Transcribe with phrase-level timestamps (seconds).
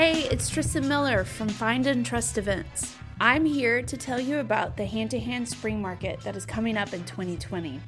[0.00, 2.96] Hey, it's Tristan Miller from Find and Trust Events.
[3.20, 6.78] I'm here to tell you about the Hand to Hand Spring Market that is coming
[6.78, 7.78] up in 2020.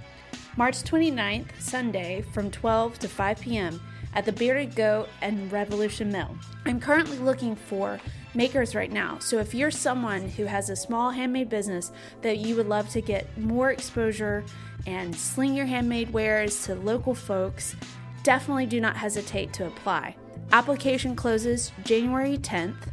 [0.59, 3.81] March 29th, Sunday, from 12 to 5 p.m.
[4.13, 6.37] at the Bearded Goat and Revolution Mill.
[6.67, 7.99] I'm currently looking for
[8.35, 12.57] makers right now, so if you're someone who has a small handmade business that you
[12.57, 14.45] would love to get more exposure
[14.87, 17.75] and sling your handmade wares to local folks,
[18.23, 20.15] definitely do not hesitate to apply.
[20.53, 22.89] Application closes January 10th,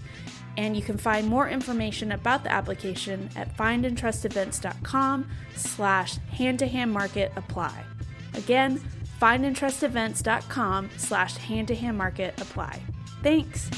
[0.57, 7.83] and you can find more information about the application at findandtrustevents.com slash hand-to-hand market apply.
[8.33, 8.81] Again,
[9.21, 12.81] findandtrustevents.com slash hand-to-hand market apply.
[13.21, 13.69] Thanks.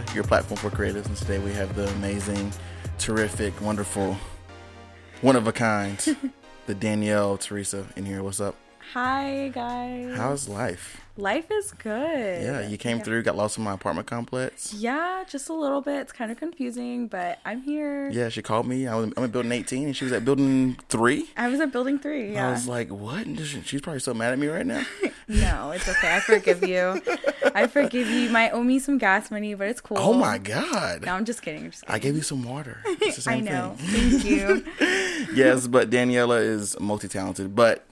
[0.00, 1.06] Pizza, your platform for creatives.
[1.06, 2.52] And today we have the amazing,
[2.98, 4.16] terrific, wonderful,
[5.20, 5.98] one of a kind,
[6.66, 8.22] the Danielle Teresa in here.
[8.22, 8.56] What's up?
[8.92, 10.16] Hi guys.
[10.16, 11.00] How's life?
[11.18, 12.42] Life is good.
[12.42, 13.02] Yeah, you came yeah.
[13.02, 14.74] through, got lost in my apartment complex.
[14.74, 16.02] Yeah, just a little bit.
[16.02, 18.10] It's kind of confusing, but I'm here.
[18.10, 18.86] Yeah, she called me.
[18.86, 21.26] I was I'm at building 18 and she was at building 3.
[21.36, 22.34] I was at building 3.
[22.34, 22.48] Yeah.
[22.48, 23.26] I was like, "What?"
[23.64, 24.84] She's probably so mad at me right now.
[25.28, 26.14] no, it's okay.
[26.16, 27.00] I forgive you.
[27.54, 28.18] I forgive you.
[28.20, 29.98] You might owe me some gas money, but it's cool.
[29.98, 31.06] oh my god.
[31.06, 31.64] No, I'm just kidding.
[31.64, 32.82] I'm just I gave you some water.
[33.06, 33.74] It's the I know.
[33.78, 34.10] thing.
[34.10, 34.64] Thank you.
[35.34, 37.85] yes, but Daniela is multi-talented, but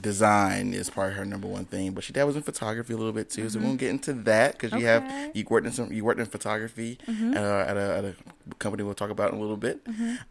[0.00, 1.92] design is probably her number one thing.
[1.92, 4.12] But she dad was in photography a little bit too, so we won't get into
[4.14, 5.12] that because you have Mm-hmm.
[5.12, 5.22] Okay.
[5.28, 5.38] Mm-hmm.
[5.38, 8.14] you worked in some you worked in photography at, a, at, a, at a
[8.58, 9.80] company we'll talk about in a little bit.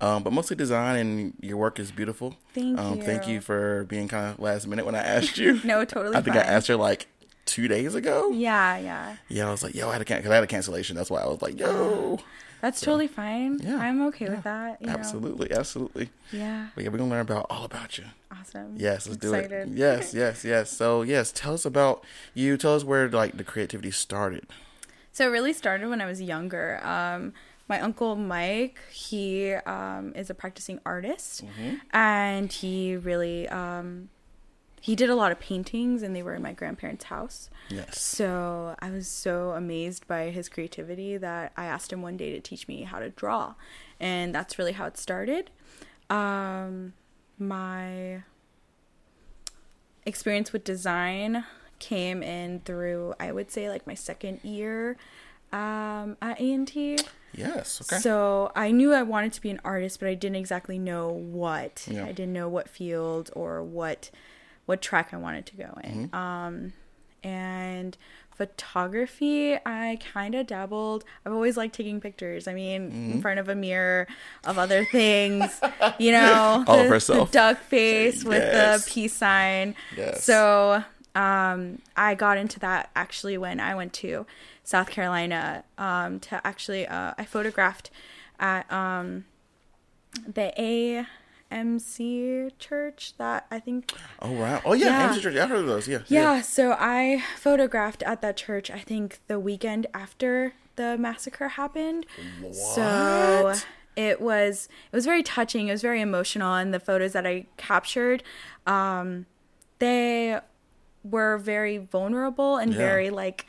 [0.01, 2.35] Um, but mostly design, and your work is beautiful.
[2.53, 2.83] Thank you.
[2.83, 3.35] um, Thank you.
[3.35, 5.59] you for being kind of last minute when I asked you.
[5.67, 6.45] No, totally I think fine.
[6.45, 7.07] I asked her like
[7.45, 8.29] two days ago.
[8.31, 9.15] Yeah, yeah.
[9.29, 10.95] Yeah, I was like, yo, I had a can- cause I had a cancellation.
[10.95, 12.19] That's why I was like, yo,
[12.61, 13.59] That's totally fine.
[13.59, 14.81] Yeah, I'm okay with that.
[14.81, 16.09] You absolutely, absolutely.
[16.31, 16.67] Yeah.
[16.73, 18.05] But yeah, we're gonna learn about all about you.
[18.31, 18.73] Awesome.
[18.77, 19.67] Yes, let's do it.
[19.69, 20.71] Yes, yes, yes.
[20.71, 22.03] So yes, tell us about
[22.33, 22.57] you.
[22.57, 24.47] Tell us where like the creativity started.
[25.11, 26.79] So it really started when I was younger.
[26.85, 27.33] Um,
[27.67, 31.43] my uncle Mike, he um, is a practicing artist,
[31.91, 34.09] and he really um,
[34.87, 37.49] he did a lot of paintings, and they were in my grandparents' house.
[37.67, 37.99] Yes.
[37.99, 42.39] So I was so amazed by his creativity that I asked him one day to
[42.39, 43.55] teach me how to draw,
[43.99, 45.49] and that's really how it started.
[46.09, 46.93] Um,
[47.37, 48.23] my
[50.05, 51.43] experience with design
[51.79, 54.95] came in through I would say like my second year
[55.51, 56.99] um, at A&T.
[57.33, 57.81] Yes.
[57.81, 57.99] Okay.
[57.99, 61.85] So I knew I wanted to be an artist, but I didn't exactly know what.
[61.91, 62.05] Yeah.
[62.05, 64.11] I didn't know what field or what
[64.67, 66.09] what track I wanted to go in.
[66.09, 66.15] Mm-hmm.
[66.15, 66.73] Um,
[67.23, 67.97] and
[68.35, 71.03] photography, I kind of dabbled.
[71.25, 72.47] I've always liked taking pictures.
[72.47, 73.11] I mean, Mm-hmm.
[73.13, 74.07] in front of a mirror
[74.45, 75.59] of other things,
[75.99, 77.31] you know, All of the, herself.
[77.31, 79.73] the duck face with the peace sign.
[79.95, 80.23] Yes.
[80.23, 80.83] So
[81.15, 84.25] um, I got into that actually when I went to
[84.63, 87.89] South Carolina um, to actually uh, I photographed
[88.39, 89.25] at um,
[90.31, 90.53] the
[91.51, 91.79] AME
[92.59, 93.91] church that I think
[94.21, 94.61] oh wow.
[94.65, 94.85] Oh yeah.
[94.85, 95.09] Yeah.
[95.09, 95.35] MC Church.
[95.35, 95.87] I've heard of those.
[95.87, 95.99] Yeah.
[96.07, 102.05] yeah, so I photographed at that church I think the weekend after the massacre happened.
[102.41, 102.53] What?
[102.55, 103.53] So
[103.95, 107.45] it was it was very touching, it was very emotional and the photos that I
[107.57, 108.23] captured
[108.65, 109.25] um
[109.79, 110.39] they
[111.03, 112.77] were very vulnerable and Yeah.
[112.77, 113.45] very like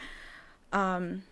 [0.72, 1.22] um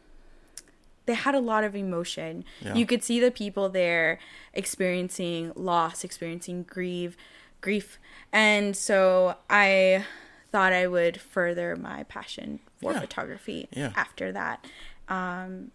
[1.06, 2.44] they had a lot of emotion.
[2.60, 2.74] Yeah.
[2.74, 4.18] You could see the people there
[4.52, 7.16] experiencing loss, experiencing grief,
[7.60, 7.98] grief.
[8.32, 10.04] And so I
[10.52, 13.00] thought I would further my passion for Yeah.
[13.00, 13.92] photography Yeah.
[13.96, 14.64] after that.
[15.08, 15.70] Um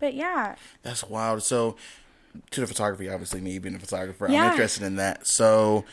[0.00, 1.42] but yeah, That's wild.
[1.42, 1.76] So
[2.52, 4.26] to the photography, obviously me being a photographer.
[4.28, 5.26] I'm interested in that.
[5.26, 5.84] So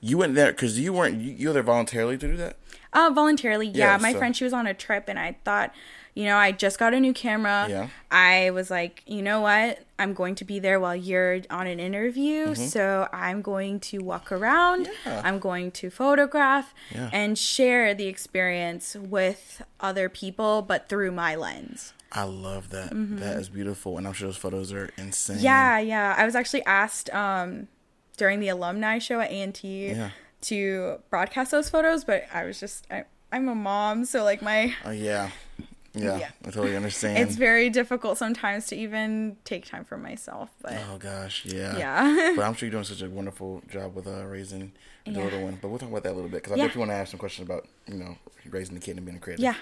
[0.00, 2.58] you went there because you weren't you, you were there voluntarily to do that.
[2.92, 3.92] Uh, voluntarily, yeah.
[3.92, 5.74] Yeah, My so- friend, she was on a trip, and I thought,
[6.14, 7.66] you know, I just got a new camera.
[7.68, 7.88] Yeah.
[8.10, 9.80] I was like, you know what?
[9.98, 14.30] I'm going to be there while you're on an interview, so I'm going to walk
[14.32, 14.86] around.
[14.86, 15.08] Mm-hmm.
[15.08, 15.22] Yeah.
[15.24, 17.10] I'm going to photograph Yeah.
[17.12, 21.92] and share the experience with other people, but through my lens.
[22.12, 22.90] I love that.
[22.92, 25.36] That is beautiful, and I'm sure those photos are insane.
[25.36, 25.44] Mm-hmm.
[25.44, 26.14] Yeah, yeah.
[26.16, 27.66] I was actually asked um,
[28.16, 30.10] during the alumni show at A&T Yeah.
[30.42, 34.74] to broadcast those photos, but I was just I, I'm a mom, so like my
[34.84, 35.30] Oh yeah.
[35.94, 36.30] Yeah, Yeah.
[36.44, 37.18] I totally understand.
[37.18, 41.76] It's very difficult sometimes to even take time for myself, but oh gosh, yeah.
[41.78, 42.32] yeah.
[42.36, 44.72] but I'm sure you're doing such a wonderful job with uh, raising
[45.06, 45.24] the Yeah.
[45.24, 45.58] little one.
[45.62, 46.64] But we'll talk about that a little bit because I Yeah.
[46.64, 48.16] definitely want to ask some questions about you know
[48.50, 49.42] raising the kid and being a creative.
[49.42, 49.54] Yeah.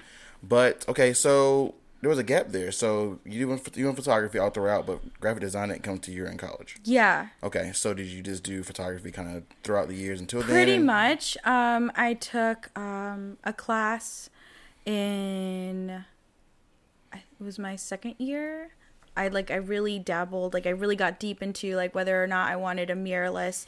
[0.43, 2.73] But okay, so there was a gap there.
[2.73, 6.26] So you went you went photography all throughout, but graphic design didn't come to you
[6.26, 6.76] in college.
[6.84, 7.29] yeah.
[7.44, 10.49] Okay, so did you just do photography kind of throughout the years until then?
[10.50, 11.37] Pretty much.
[11.44, 14.31] Um, I took um, a class
[14.84, 16.05] in
[17.42, 18.70] it was my second year.
[19.16, 22.48] I like I really dabbled, like I really got deep into like whether or not
[22.50, 23.66] I wanted a mirrorless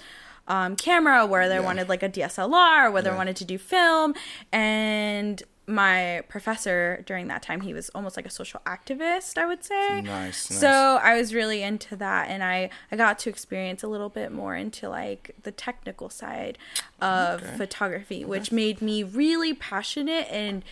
[0.49, 3.15] um, camera, whether I wanted like a DSLR, whether Yeah.
[3.15, 4.15] I wanted to do film,
[4.53, 9.65] and my professor during that time he was almost like a social activist i would
[9.65, 11.01] say Nice, so nice.
[11.03, 14.55] i was really into that and i i got to experience a little bit more
[14.55, 16.59] into like the technical side
[17.01, 17.57] of Okay.
[17.57, 20.63] photography which made me really passionate and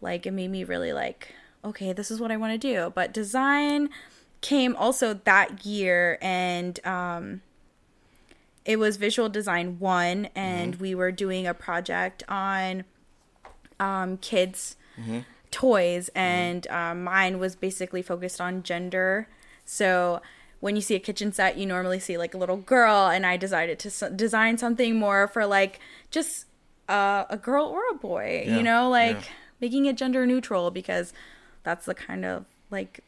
[0.00, 1.32] like it made me really like
[1.64, 2.92] okay this is what i want to do.
[2.94, 3.88] But design
[4.40, 7.42] came also that year and um
[8.64, 12.84] it was visual design one and we were doing a project on
[13.78, 14.76] um kids
[15.50, 19.26] toys and um, mine was basically focused on gender.
[19.64, 20.20] So
[20.60, 23.34] when you see a kitchen set you normally see like a little girl and i
[23.38, 25.80] decided to s- design something more for like
[26.10, 26.44] just
[26.88, 29.28] uh, a girl or a boy Yeah, you know like yeah.
[29.60, 31.14] making it gender neutral because
[31.62, 33.00] that's the kind of like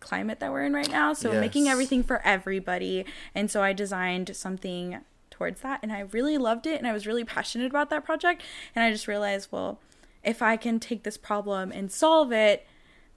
[0.00, 1.12] climate that we're in right now.
[1.14, 3.04] So making everything for everybody.
[3.34, 7.08] And so i designed something towards that and i really loved it and i was
[7.08, 8.42] really passionate about that project.
[8.74, 9.80] And i just realized well
[10.22, 12.66] if i can take this problem and solve it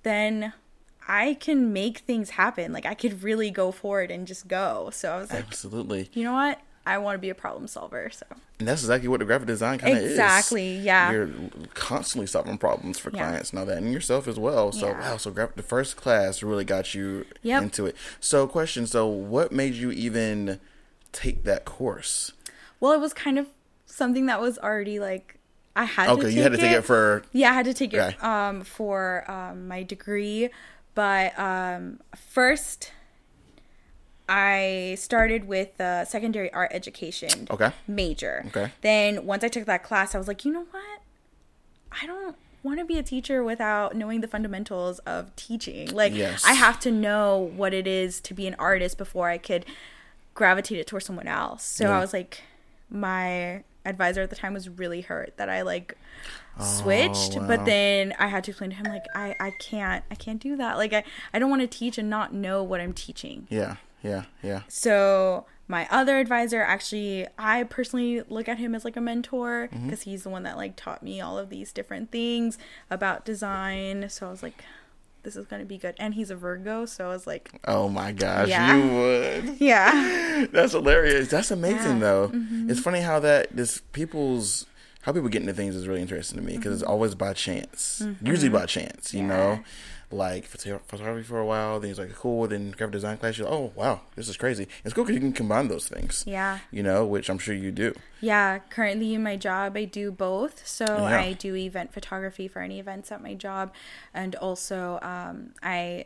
[0.03, 0.53] then
[1.07, 2.71] i can make things happen.
[2.71, 4.89] Like i could really go forward and just go.
[4.91, 6.09] So i was like Absolutely.
[6.13, 6.59] you know what
[6.93, 8.25] i want to be a problem solver so
[8.59, 10.11] And that's exactly what the graphic design kind of is.
[10.11, 11.11] Exactly, yeah.
[11.11, 11.29] You're
[11.75, 13.27] constantly solving problems for Yeah.
[13.27, 14.71] clients and all that, and yourself as well.
[14.71, 14.99] So Yeah.
[15.11, 17.61] wow, so graphic, the first class really got you Yep.
[17.63, 17.95] into it.
[18.19, 20.59] So question, so what made you even
[21.11, 22.31] take that course?
[22.79, 23.45] well it was kind of
[23.85, 25.35] something that was already like
[25.75, 27.73] i had Okay, to take you had to take it for Yeah, I had to
[27.73, 30.49] take it um, for um, my degree,
[30.95, 32.91] but um, first
[34.29, 37.71] I started with the secondary art education okay.
[37.87, 38.43] major.
[38.47, 38.71] Okay.
[38.81, 41.01] Then once I took that class, I was like, you know what?
[42.01, 45.89] I don't want to be a teacher without knowing the fundamentals of teaching.
[45.95, 46.43] Like, Yes.
[46.45, 49.65] I have to know what it is to be an artist before I could
[50.33, 51.63] gravitate it towards someone else.
[51.63, 51.97] So Yeah.
[51.97, 52.41] I was like,
[52.89, 55.97] my advisor at the time was really hurt that I like
[56.59, 57.47] oh, switched Oh, wow.
[57.47, 60.57] but then i had to explain to him like i i can't i can't do
[60.57, 63.77] that like i i don't want to teach and not know what i'm teaching Yeah,
[64.07, 64.61] yeah, yeah.
[64.67, 69.85] so my other advisor actually i personally look at him as like a mentor Mm-hmm.
[69.85, 72.57] because he's the one that like taught me all of these different things
[72.89, 74.63] about design so i was like
[75.23, 77.89] this is going to be good and he's a virgo so i was like Oh
[77.89, 78.75] my gosh, Yeah.
[78.75, 79.57] you would.
[79.59, 81.27] yeah That's hilarious.
[81.29, 82.29] That's amazing Yeah.
[82.29, 82.67] Mm-hmm.
[82.67, 82.71] though.
[82.71, 84.65] It's funny how that this people's
[85.01, 88.05] how people get into things is really interesting to me because it's always by chance.
[88.21, 89.31] Usually by chance, you Mm-hmm.
[89.31, 89.37] Yeah.
[89.55, 89.63] know.
[90.09, 92.47] Like photography for a while, then it's like cool.
[92.47, 94.67] Then graphic design class, you're like, oh wow, this is crazy.
[94.85, 96.23] It's cool because you can combine those things.
[96.25, 97.93] yeah You know, which I'm sure you do.
[98.21, 100.65] Yeah, currently in my job, I do both.
[100.65, 101.19] So Yeah.
[101.19, 103.73] I do event photography for any events at my job,
[104.13, 106.05] and also um, I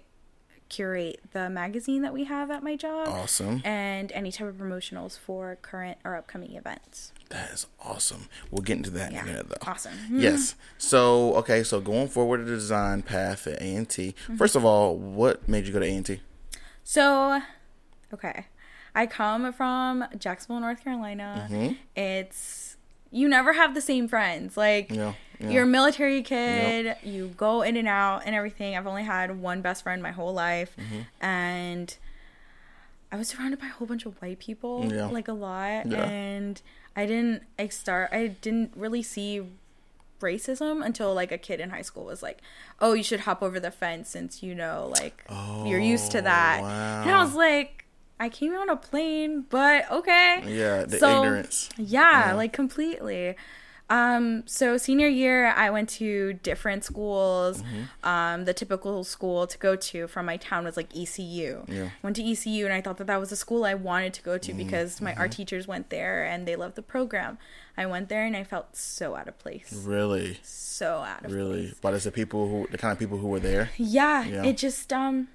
[0.72, 3.62] curate the magazine that we have at my job, Awesome.
[3.66, 7.12] and any type of promotionals for current or upcoming events.
[7.30, 8.28] That is awesome.
[8.50, 9.70] We'll get into that in a minute though.
[9.70, 9.94] awesome.
[10.10, 10.56] Yes.
[10.78, 14.16] So okay, so going forward to the design path at A and T.
[14.38, 16.20] First of all, what made you go to A and T?
[16.84, 17.42] So,
[18.14, 18.48] okay,
[18.96, 21.48] I come from Jacksonville, North Carolina.
[21.50, 21.74] Mm-hmm.
[21.96, 22.71] It's
[23.12, 24.56] you never have the same friends.
[24.58, 25.50] Like Yeah, yeah.
[25.50, 28.76] you're a military kid, you go in and out and everything.
[28.78, 31.02] I've only had one best friend my whole life, Mm-hmm.
[31.26, 31.98] and
[33.12, 35.08] I was surrounded by a whole bunch of white people, Yeah.
[35.08, 36.62] like a lot, and
[36.96, 39.42] I didn't I start I didn't really see
[40.22, 42.40] racism until like a kid in high school was like,
[42.80, 45.24] "Oh, you should hop over the fence since you know like
[45.66, 47.02] you're used to that." Oh, wow.
[47.02, 47.81] And I was like,
[48.22, 50.44] I came on a plane, but okay.
[50.46, 51.70] Yeah, the So- ignorance.
[51.78, 52.34] Yeah, Yeah.
[52.34, 53.36] like completely.
[53.90, 57.62] Um, so senior year, I went to different schools.
[57.62, 58.08] Mm-hmm.
[58.08, 61.66] Um, the typical school to go to from my town was like ECU.
[61.68, 61.90] Yeah.
[62.02, 64.38] Went to ECU, and I thought that that was a school I wanted to go
[64.40, 64.58] Mm-hmm.
[64.58, 67.38] to because my art teachers went there and they loved the program.
[67.76, 69.74] I went there and I felt so out of place.
[69.86, 71.64] Really, So out of really.
[71.68, 71.76] place.
[71.82, 73.72] But it's the people who, the kind of people who were there.
[73.76, 74.46] Yeah, Yeah.
[74.46, 75.28] it just um,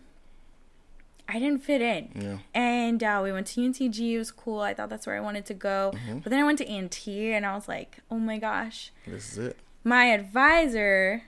[1.29, 2.11] I didn't fit in.
[2.15, 2.39] Yeah.
[2.55, 4.13] And uh, we went to UNCG.
[4.13, 4.61] It was cool.
[4.61, 5.93] I thought that's where I wanted to go.
[5.95, 6.19] Mm-hmm.
[6.19, 8.93] But then I went to A&T, I was like, oh my gosh.
[9.07, 9.59] This is it.
[9.83, 11.25] My advisor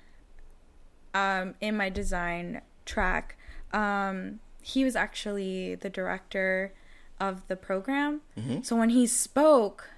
[1.15, 3.37] um, in my design track,
[3.73, 6.73] um, he was actually the director
[7.21, 8.21] of the program.
[8.39, 8.63] Mm-hmm.
[8.63, 9.91] So when he spoke,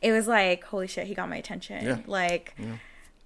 [0.00, 1.84] it was like, holy shit, he got my attention.
[1.84, 1.98] Yeah.
[2.06, 2.54] Like,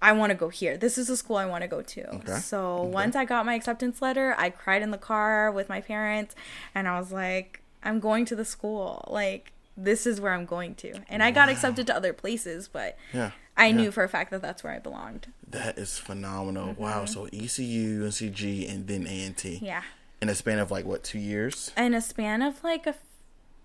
[0.03, 0.75] I want to go here.
[0.77, 2.15] This is the school I want to go to.
[2.15, 2.37] Okay.
[2.39, 6.35] So once I got my acceptance letter, I cried in the car with my parents,
[6.75, 9.07] and I was like, I'm going to the school.
[9.09, 10.93] Like, this is where I'm going to.
[11.07, 13.31] And I got accepted to other places, but Yeah.
[13.55, 13.75] I yeah.
[13.75, 15.31] knew for a fact that that's where I belonged.
[15.47, 16.73] That is phenomenal.
[16.77, 17.05] Wow.
[17.05, 19.55] So ECU, NCG, and then A&T.
[19.55, 19.65] Mm-hmm.
[19.65, 19.83] Yeah.
[20.21, 21.71] In a span of like what, two years?
[21.77, 22.95] In a span of like a,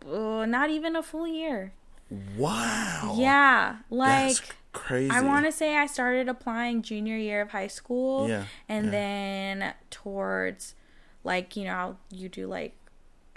[0.09, 1.73] uh, not even a full year.
[2.37, 3.17] Wow.
[3.19, 3.79] Yeah.
[3.91, 5.11] Like, That's crazy.
[5.11, 8.29] I want to say I started applying junior year of high school.
[8.29, 8.91] Yeah, And yeah.
[8.91, 10.75] then towards,
[11.25, 12.75] like, you know, how you do, like,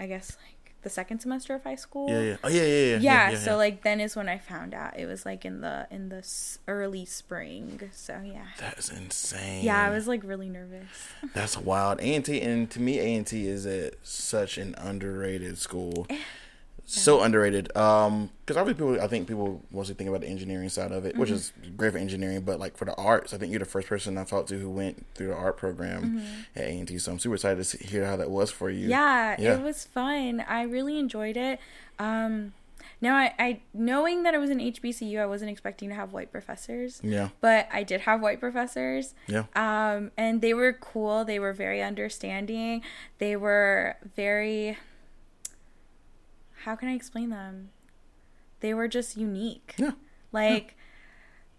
[0.00, 2.08] I guess, like, the second semester of high school.
[2.10, 2.36] Yeah, yeah.
[2.42, 3.30] Oh, yeah, yeah, yeah.
[3.30, 6.08] Yeah, so like then is when I found out it was like in the in
[6.08, 6.26] the
[6.66, 7.80] early spring.
[7.92, 9.64] So yeah, That's insane.
[9.64, 10.88] yeah, I was like really nervous.
[11.34, 12.00] That's wild.
[12.00, 16.06] A&T, and to me, A&T is a, such an underrated school.
[16.84, 17.74] So underrated.
[17.76, 21.16] Um, because obviously people, I think people mostly think about the engineering side of it,
[21.16, 21.36] which Mm-hmm.
[21.36, 22.42] is great for engineering.
[22.42, 24.68] But like for the arts, I think you're the first person I've talked to who
[24.68, 26.22] went through the art program
[26.56, 26.98] at A&T.
[26.98, 28.82] So I'm super excited to hear how that was for you.
[28.82, 28.90] Mm-hmm.
[28.90, 29.54] Yeah, Yeah.
[29.54, 30.44] it was fun.
[30.46, 31.60] I really enjoyed it.
[31.98, 32.52] Um,
[33.00, 36.30] now I, I knowing that it was an HBCU, I wasn't expecting to have white
[36.30, 37.00] professors.
[37.02, 37.30] Yeah.
[37.40, 39.14] But I did have white professors.
[39.28, 39.44] Yeah.
[39.56, 41.24] Um, and they were cool.
[41.24, 42.82] They were very understanding.
[43.18, 44.78] They were very.
[46.64, 47.70] How can I explain them?
[48.60, 49.74] They were just unique.
[49.76, 49.92] Yeah.
[50.32, 50.76] Like,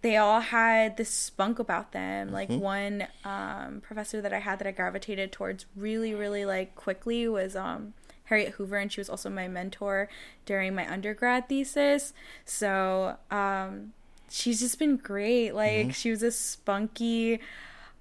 [0.01, 2.31] they all had this spunk about them.
[2.31, 2.60] Like, Mm-hmm.
[2.62, 7.55] one um, professor that I had that I gravitated towards really, really, like, quickly was
[7.55, 7.93] um,
[8.25, 10.10] Harriet Hoover, and she was also my mentor
[10.45, 12.13] during my undergrad thesis.
[12.45, 13.93] So, um,
[14.29, 15.51] she's just been great.
[15.53, 15.89] Like, Mm-hmm.
[15.91, 17.39] she was a spunky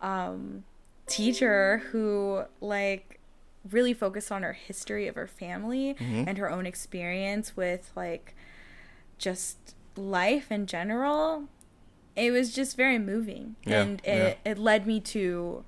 [0.00, 0.64] um,
[1.06, 3.18] teacher who, like,
[3.70, 6.24] really focused on her history of her family Mm-hmm.
[6.28, 8.34] and her own experience with, like,
[9.18, 11.44] just life in general.
[12.16, 13.56] It was just very moving.
[13.64, 15.64] Yeah, and it, it led me to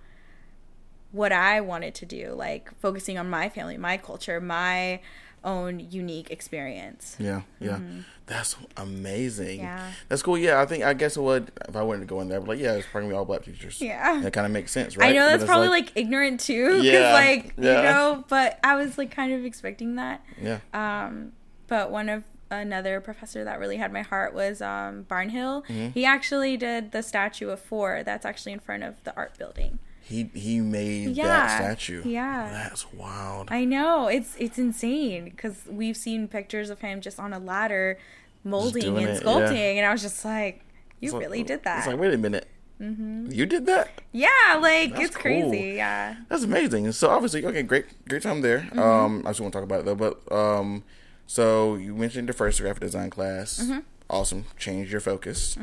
[1.13, 5.01] what I wanted to do, like focusing on my family, my culture, my
[5.45, 7.17] own unique experience.
[7.19, 7.79] Yeah, yeah.
[8.27, 9.59] That's amazing.
[9.59, 9.67] Mm-hmm.
[9.67, 9.93] Yeah.
[10.09, 10.39] That's cool.
[10.39, 12.49] Yeah, I think I guess it would if I wanted to go in there, but
[12.49, 13.81] like yeah, it's probably all black teachers.
[13.81, 14.21] Yeah.
[14.23, 15.11] That kind of makes sense, right?
[15.11, 17.77] I know that's it's probably like, ignorant too, because Yeah, like yeah.
[17.77, 20.25] you know, but I was like kind of expecting that.
[20.41, 20.61] Yeah.
[20.73, 21.33] Um,
[21.67, 25.67] but one of another professor that really had my heart was um, Barnhill.
[25.67, 25.89] Mm-hmm.
[25.91, 28.03] He actually did the statue of four.
[28.05, 29.79] That's actually in front of the art building.
[30.07, 32.03] He he made Yeah, that statue.
[32.05, 32.51] yeah.
[32.53, 33.49] That's wild.
[33.51, 37.99] I know it's it's insane because we've seen pictures of him just on a ladder,
[38.45, 39.81] molding and it, sculpting, yeah.
[39.81, 40.61] and I was just like,
[41.01, 42.47] "You It's like- really did that?" It's like, wait a minute.
[42.81, 43.31] Mm-hmm.
[43.31, 44.03] You did that?
[44.13, 44.29] yeah,
[44.61, 45.75] like That's it's crazy.
[45.77, 46.17] Yeah.
[46.29, 46.91] That's amazing.
[46.93, 48.59] So obviously, okay, great, great time there.
[48.61, 48.79] Mm-hmm.
[48.79, 49.95] Um, I just want to talk about it though.
[49.95, 50.83] But um,
[51.27, 53.61] so you mentioned the first graphic design class.
[53.63, 53.79] Mm-hmm.
[54.11, 55.57] Awesome, Change your focus.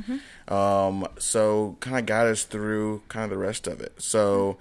[0.47, 4.01] Um, so kind of guide us through kind of the rest of it.
[4.01, 4.57] So,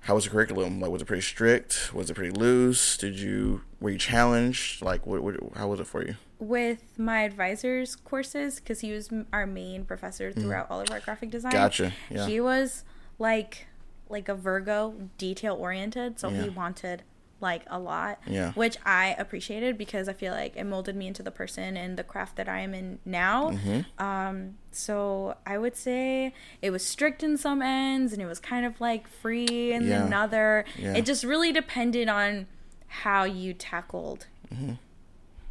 [0.00, 0.80] how was the curriculum?
[0.80, 1.92] Like, was it pretty strict?
[1.92, 2.96] Was it pretty loose?
[2.96, 4.80] Did you were you challenged?
[4.82, 6.14] Like, what, what how was it for you?
[6.40, 11.30] with my advisor's courses because he was our main professor throughout all of our graphic
[11.30, 11.50] design.
[11.50, 11.60] Mm-hmm.
[11.62, 12.26] Gotcha, yeah.
[12.26, 12.84] He was
[13.18, 13.66] like
[14.08, 16.42] like a Virgo, detail oriented, so Yeah.
[16.44, 17.02] he wanted
[17.40, 18.20] like a lot.
[18.26, 18.52] Yeah.
[18.52, 22.02] Which I appreciated because I feel like it molded me into the person and the
[22.02, 23.50] craft that I am in now.
[23.52, 24.02] Mm-hmm.
[24.04, 28.66] Um so I would say it was strict in some ends and it was kind
[28.66, 30.06] of like free in Yeah.
[30.06, 30.64] another.
[30.76, 30.94] Yeah.
[30.96, 32.46] It just really depended on
[32.88, 34.26] how you tackled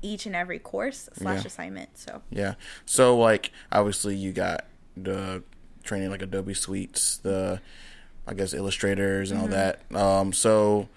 [0.02, 1.42] each and every course slash Mm-hmm.
[1.44, 1.48] Yeah.
[1.48, 1.98] assignment.
[1.98, 2.54] So Yeah.
[2.86, 4.66] So like obviously you got
[4.96, 5.44] the
[5.84, 7.62] training like Adobe Suites, the
[8.28, 9.82] I guess illustrators and all that.
[9.96, 10.90] Um so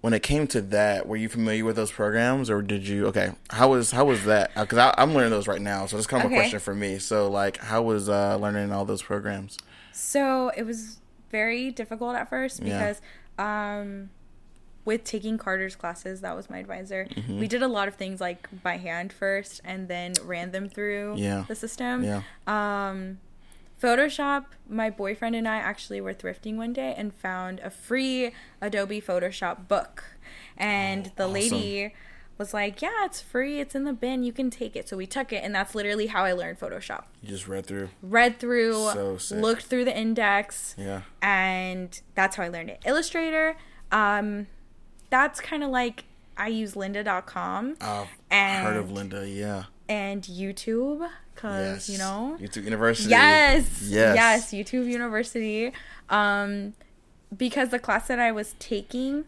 [0.00, 3.32] when it came to that, were you familiar with those programs or did you okay,
[3.50, 4.50] how was how was that?
[4.56, 5.86] Uh, Cuz I'm learning those right now.
[5.86, 6.36] So that's kind of Okay.
[6.36, 6.98] a question for me.
[6.98, 9.58] So like how was uh learning all those programs?
[9.92, 11.00] so it was
[11.30, 12.78] very difficult at first Yeah.
[12.78, 13.00] because
[13.38, 14.10] um
[14.84, 17.06] with taking Carter's classes, that was my advisor.
[17.14, 17.40] Mm-hmm.
[17.40, 21.16] We did a lot of things like by hand first and then ran them through
[21.18, 21.44] Yeah.
[21.46, 22.04] the system.
[22.04, 22.22] Yeah.
[22.46, 23.18] Um,
[23.80, 29.00] Photoshop, my boyfriend and I actually were thrifting one day and found a free Adobe
[29.00, 30.04] Photoshop book.
[30.56, 31.32] And the awesome.
[31.32, 31.94] lady
[32.38, 33.60] was like, Yeah, it's free.
[33.60, 34.22] It's in the bin.
[34.24, 34.88] You can take it.
[34.88, 35.44] So we took it.
[35.44, 37.04] And that's literally how I learned Photoshop.
[37.22, 37.90] You just read through.
[38.02, 39.40] Read through, So sick.
[39.40, 41.02] looked through the index, Yeah.
[41.22, 42.82] and that's how I learned it.
[42.84, 43.56] Illustrator,
[43.92, 44.48] um,
[45.10, 46.04] that's kind of like
[46.36, 49.32] I use lynda.com I've And- heard of Lynda.
[49.34, 49.64] Yeah.
[49.88, 51.08] and YouTube
[51.40, 51.88] cuz Yes.
[51.88, 53.10] you know YouTube University.
[53.10, 53.82] Yes.
[53.82, 54.16] Yes.
[54.16, 55.72] Yes, YouTube University.
[56.10, 56.74] Um
[57.36, 59.24] because the class that I was taking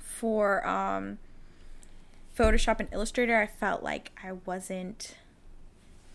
[0.00, 1.18] for um
[2.38, 5.16] Photoshop and Illustrator, I felt like I wasn't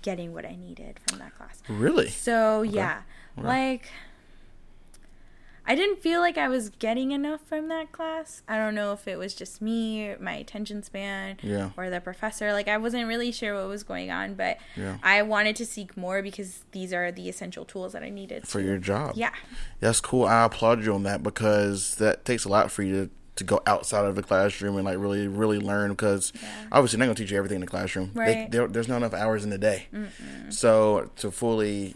[0.01, 1.61] getting what I needed from that class.
[1.67, 2.09] Really?
[2.09, 3.01] So, yeah.
[3.37, 3.47] Okay.
[3.47, 3.89] Like
[5.69, 8.41] I didn't feel like I was getting enough from that class.
[8.47, 11.71] I don't know if it was just me, my attention span, Yeah.
[11.75, 12.53] or the professor.
[12.53, 14.97] Like I wasn't really sure what was going on, but Yeah.
[15.03, 18.61] I wanted to seek more because these are the essential tools that I needed For
[18.61, 19.13] to- your job.
[19.17, 19.31] Yeah.
[19.81, 20.25] That's cool.
[20.25, 23.61] I applaud you on that because that takes a lot for you to, to go
[23.67, 25.91] outside of the classroom and like really, really learn.
[25.91, 26.31] Because
[26.71, 28.11] obviously, they're not gonna teach you everything in the classroom.
[28.13, 28.49] Right.
[28.49, 29.87] there, there's not enough hours in the day.
[30.49, 31.95] So to fully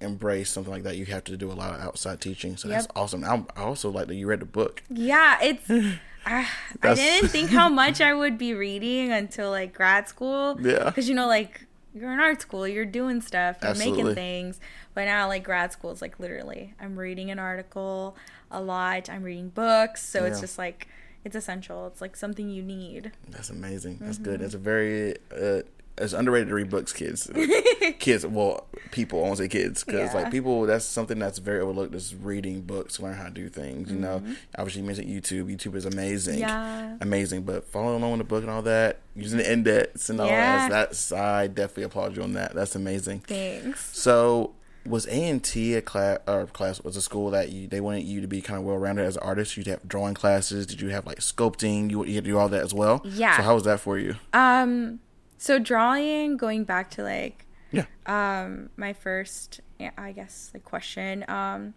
[0.00, 2.56] embrace something like that, you have to do a lot of outside teaching.
[2.56, 3.24] So that's awesome.
[3.24, 4.82] I, I also like that you read the book.
[4.90, 5.68] Yeah, it's
[6.26, 6.46] I,
[6.82, 10.58] I didn't think how much I would be reading until like grad school.
[10.60, 10.90] Yeah.
[10.90, 14.02] Cuz you know like you're in art school, you're doing stuff, you're Absolutely.
[14.02, 14.60] making things.
[14.94, 18.16] But now like grad school is like literally I'm reading an article
[18.50, 20.88] a lot, I'm reading books, so it's just like
[21.24, 21.86] it's essential.
[21.86, 23.12] It's like something you need.
[23.28, 23.98] That's amazing.
[24.00, 24.24] That's Mm-hmm.
[24.24, 24.40] good.
[24.40, 25.62] That's a very uh,
[26.00, 27.30] it's underrated to read books, kids.
[27.98, 29.20] kids, well, people.
[29.20, 30.20] I won't say kids because Yeah.
[30.22, 30.66] like people.
[30.66, 31.94] That's something that's very overlooked.
[31.94, 33.90] Is reading books learn how to do things.
[33.90, 34.22] You know,
[34.58, 35.54] obviously you mentioned YouTube.
[35.54, 36.34] YouTube is amazing.
[36.40, 36.48] Mm-hmm.
[36.48, 36.96] Yeah.
[37.00, 37.42] amazing.
[37.42, 40.68] But following along with the book and all that, using the index and all Yeah.
[40.68, 40.88] that.
[40.88, 42.54] That's I definitely applaud you on that.
[42.54, 43.20] That's amazing.
[43.20, 43.96] Thanks.
[43.96, 44.54] So
[44.86, 48.04] was A and T a class or class was a school that you they wanted
[48.04, 49.56] you to be kind of well rounded as an artist?
[49.58, 50.64] You'd have drawing classes.
[50.64, 51.90] Did you have like sculpting?
[51.90, 53.02] You you had to do all that as well.
[53.04, 53.36] Yeah.
[53.36, 54.14] So how was that for you?
[54.32, 55.00] Um
[55.42, 57.86] so drawing going back to like Yeah.
[58.04, 59.60] um my first
[59.96, 61.72] i guess like question um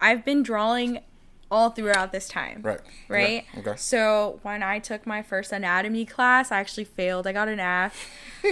[0.00, 0.98] i've been drawing
[1.50, 2.80] all throughout this time Right.
[3.08, 3.60] right Yeah.
[3.60, 3.72] Okay.
[3.76, 7.94] so when i took my first anatomy class i actually failed i got an f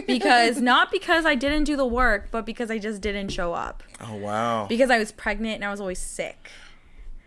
[0.06, 3.82] because not because i didn't do the work but because i just didn't show up
[4.00, 4.66] Oh wow.
[4.68, 6.50] because i was pregnant and i was always sick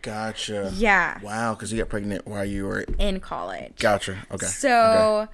[0.01, 0.71] Gotcha.
[0.75, 2.85] yeah Wow, because you got pregnant while you were.
[2.97, 4.25] in college Gotcha.
[4.31, 4.45] Okay.
[4.45, 4.71] So
[5.23, 5.31] Okay.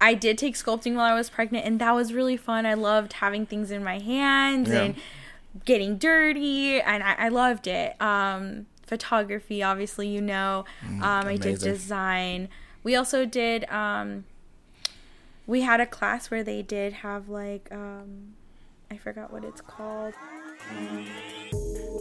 [0.00, 2.66] I did take sculpting while I was pregnant, and that was really fun.
[2.66, 4.82] I loved having things in my hands Yeah.
[4.82, 4.94] and
[5.64, 8.00] getting dirty, and I, I loved it.
[8.00, 10.64] Um, photography, obviously, you know.
[10.84, 12.48] um, I did Mm, design.
[12.84, 13.68] We also did.
[13.70, 14.24] Um,
[15.46, 18.34] we had a class where they did have like um,
[18.90, 20.14] I forgot what it's called.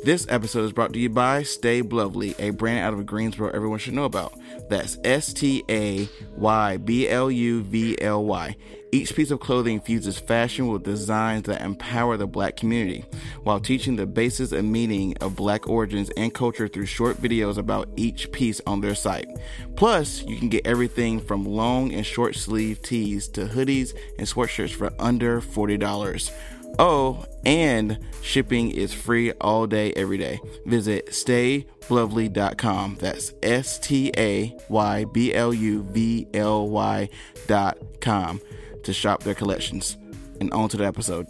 [0.06, 3.80] This episode is brought to you by Stay Bluvly, a brand out of Greensboro everyone
[3.80, 4.38] should know about.
[4.70, 8.56] That's S T A Y B L U V L Y.
[8.92, 13.04] Each piece of clothing fuses fashion with designs that empower the black community,
[13.42, 17.90] while teaching the basis and meaning of black origins and culture through short videos about
[17.96, 19.28] each piece on their site.
[19.76, 24.76] Plus, you can get everything from long and short sleeve tees to hoodies and sweatshirts
[24.76, 26.32] for under $40.
[26.78, 30.40] Oh, and shipping is free all day, every day.
[30.66, 32.98] Visit staybluvly.com.
[33.00, 38.42] That's S T A Y B L U V L Y.com
[38.84, 39.98] to shop their collections.
[40.42, 41.28] And on to the episode.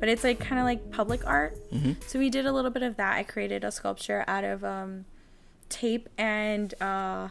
[0.00, 1.56] but it's like kind of like public art.
[1.70, 1.92] Mm-hmm.
[2.08, 3.14] So we did a little bit of that.
[3.16, 5.04] I created a sculpture out of um,
[5.68, 7.28] tape and uh,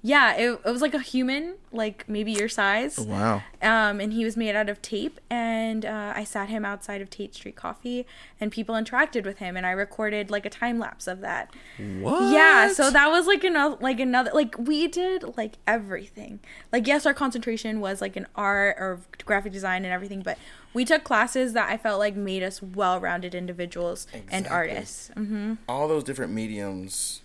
[0.00, 2.98] yeah, it, it was like a human, like maybe your size.
[2.98, 3.42] Wow.
[3.60, 7.10] Um, and he was made out of tape, and uh, I sat him outside of
[7.10, 8.06] Tate Street Coffee,
[8.40, 11.52] and people interacted with him, and I recorded like a time lapse of that.
[12.00, 12.32] What?
[12.32, 16.38] Yeah, so that was like another, like another, like we did like everything.
[16.72, 20.38] Like yes, our concentration was like in art or graphic design and everything, but
[20.72, 24.48] we took classes that I felt like made us well-rounded individuals and Exactly.
[24.50, 25.10] artists.
[25.14, 27.22] hmm all those different mediums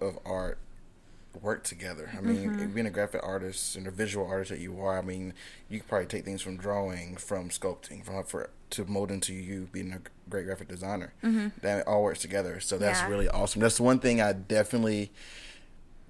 [0.00, 0.58] of art
[1.40, 2.10] work together.
[2.16, 2.74] I mean, Mm-hmm.
[2.74, 5.34] being a graphic artist and a visual artist that you are, I mean,
[5.68, 9.68] you could probably take things from drawing, from sculpting, from for to mold into you
[9.72, 11.12] being a great graphic designer.
[11.62, 12.60] That all works together.
[12.60, 13.06] So that's Mm-hmm.
[13.10, 13.16] Yeah.
[13.16, 13.60] really awesome.
[13.62, 15.10] That's the one thing I definitely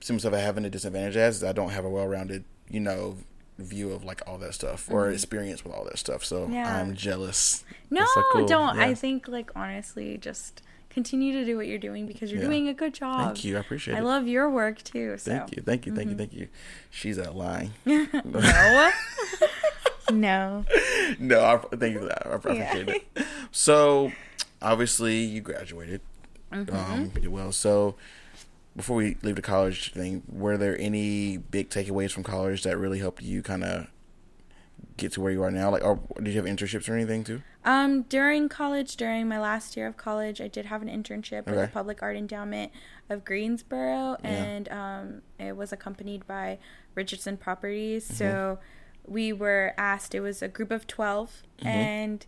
[0.01, 3.17] see myself having a disadvantage as is I don't have a well-rounded, you know,
[3.59, 6.25] view of like all that stuff or experience with all that stuff.
[6.25, 6.53] So Mm-hmm.
[6.55, 6.81] Yeah.
[6.81, 7.65] I'm jealous.
[7.91, 8.47] No, That's so cool.
[8.47, 8.77] don't.
[8.77, 8.85] Yeah.
[8.87, 12.49] I think like honestly, just continue to do what you're doing because you're Yeah.
[12.49, 13.27] doing a good job.
[13.27, 13.57] Thank you.
[13.57, 14.01] I appreciate I it.
[14.01, 15.17] I love your work too.
[15.19, 15.31] So.
[15.31, 16.49] Thank you, thank you, thank you, thank you.
[16.91, 17.73] She's out lying.
[17.85, 18.93] No.
[20.11, 20.65] no.
[21.19, 22.27] no, I, thank you for that.
[22.27, 23.07] I appreciate it.
[23.51, 24.13] So,
[24.61, 26.03] obviously, you graduated.
[26.53, 26.77] Mm-hmm.
[26.77, 27.51] Um, well.
[27.51, 27.95] So,
[28.77, 32.99] before we leave the college thing, were there any big takeaways from college that really
[32.99, 33.87] helped you kind of
[34.99, 35.71] get to where you are now?
[35.71, 37.43] Like, or did you have internships or anything too?
[37.69, 41.57] Um, during college, during my last year of college, I did have an internship with
[41.57, 42.73] the Public Art Endowment
[43.11, 44.31] of Greensboro, Yeah.
[44.31, 46.59] and um, it was accompanied by
[46.95, 48.05] Richardson Properties.
[48.07, 48.15] Mm-hmm.
[48.15, 48.59] So
[49.07, 50.15] we were asked.
[50.15, 51.67] It was a group of 12 Mm-hmm.
[51.69, 52.27] and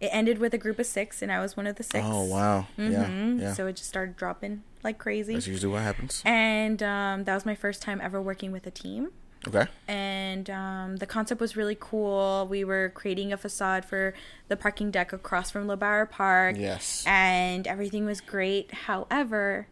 [0.00, 2.02] it ended with a group of six, and I was one of the six.
[2.02, 2.66] Oh wow.
[2.78, 3.04] Yeah.
[3.04, 3.40] Mhm.
[3.42, 3.52] Yeah.
[3.52, 5.34] So it just started dropping like crazy.
[5.34, 6.22] That's usually what happens.
[6.24, 9.10] And um, that was my first time ever working with a team
[9.48, 9.66] Okay.
[9.88, 12.46] and um, the concept was really cool.
[12.50, 14.12] We were creating a facade for
[14.48, 17.02] the parking deck across from LeBauer Park, Yes.
[17.06, 18.70] and everything was great.
[18.72, 19.66] However,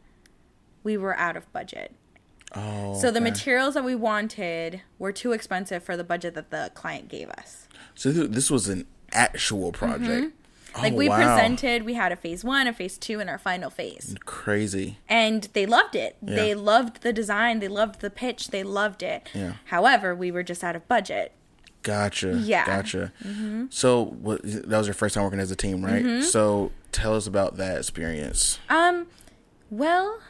[0.83, 1.94] we were out of budget.
[2.54, 2.98] Oh.
[2.98, 7.09] So the materials that we wanted were too expensive for the budget that the client
[7.09, 7.68] gave us.
[7.94, 10.02] So th- this was an actual project.
[10.11, 10.28] Mm-hmm.
[10.76, 11.16] Like Oh, we wow.
[11.16, 14.14] presented, we had a phase one, a phase two, and our final phase.
[14.24, 14.98] Crazy.
[15.09, 16.16] And they loved it.
[16.22, 16.35] Yeah.
[16.37, 19.28] They loved the design, they loved the pitch, they loved it.
[19.35, 19.54] Yeah.
[19.66, 21.33] However, we were just out of budget.
[21.83, 22.35] Gotcha.
[22.42, 22.64] Yeah.
[22.64, 23.61] Mm-hmm.
[23.62, 23.66] Gotcha.
[23.70, 26.22] So what, that was your first time working as a team, right?
[26.22, 28.59] So tell us about that experience.
[28.68, 29.07] Um,
[29.70, 30.20] well,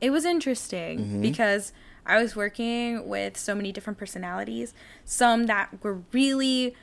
[0.00, 1.20] it was interesting Mm-hmm.
[1.22, 1.72] because
[2.06, 4.72] I was working with so many different personalities.
[5.04, 6.74] Some that were really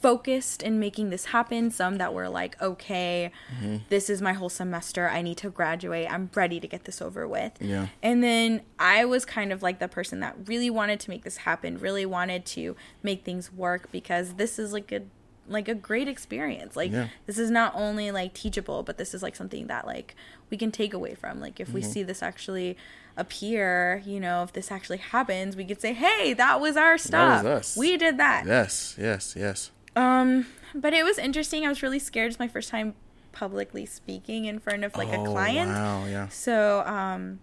[0.00, 3.76] focused in making this happen, some that were like, okay, Mm-hmm.
[3.90, 5.08] this is my whole semester.
[5.08, 6.06] I need to graduate.
[6.10, 7.52] I'm ready to get this over with.
[7.60, 7.88] Yeah.
[8.02, 11.38] And then I was kind of like the person that really wanted to make this
[11.38, 15.02] happen, really wanted to make things work because this is like a
[15.48, 16.76] like a great experience.
[16.76, 17.08] Like Yeah.
[17.26, 20.14] this is not only like teachable, but this is like something that like
[20.48, 21.40] we can take away from.
[21.40, 21.90] Like if we Mm-hmm.
[21.90, 22.76] see this actually
[23.16, 27.44] appear, you know, if this actually happens, we could say, "Hey, that was our stuff.
[27.44, 28.94] us." We did that." Yes.
[28.98, 29.34] Yes.
[29.36, 29.70] Yes.
[29.96, 31.64] Um, but it was interesting.
[31.64, 32.30] I was really scared.
[32.30, 32.94] It's my first time
[33.32, 35.70] publicly speaking in front of like a Oh, client.
[35.70, 36.04] Wow.
[36.06, 36.28] Yeah.
[36.28, 37.40] So, um,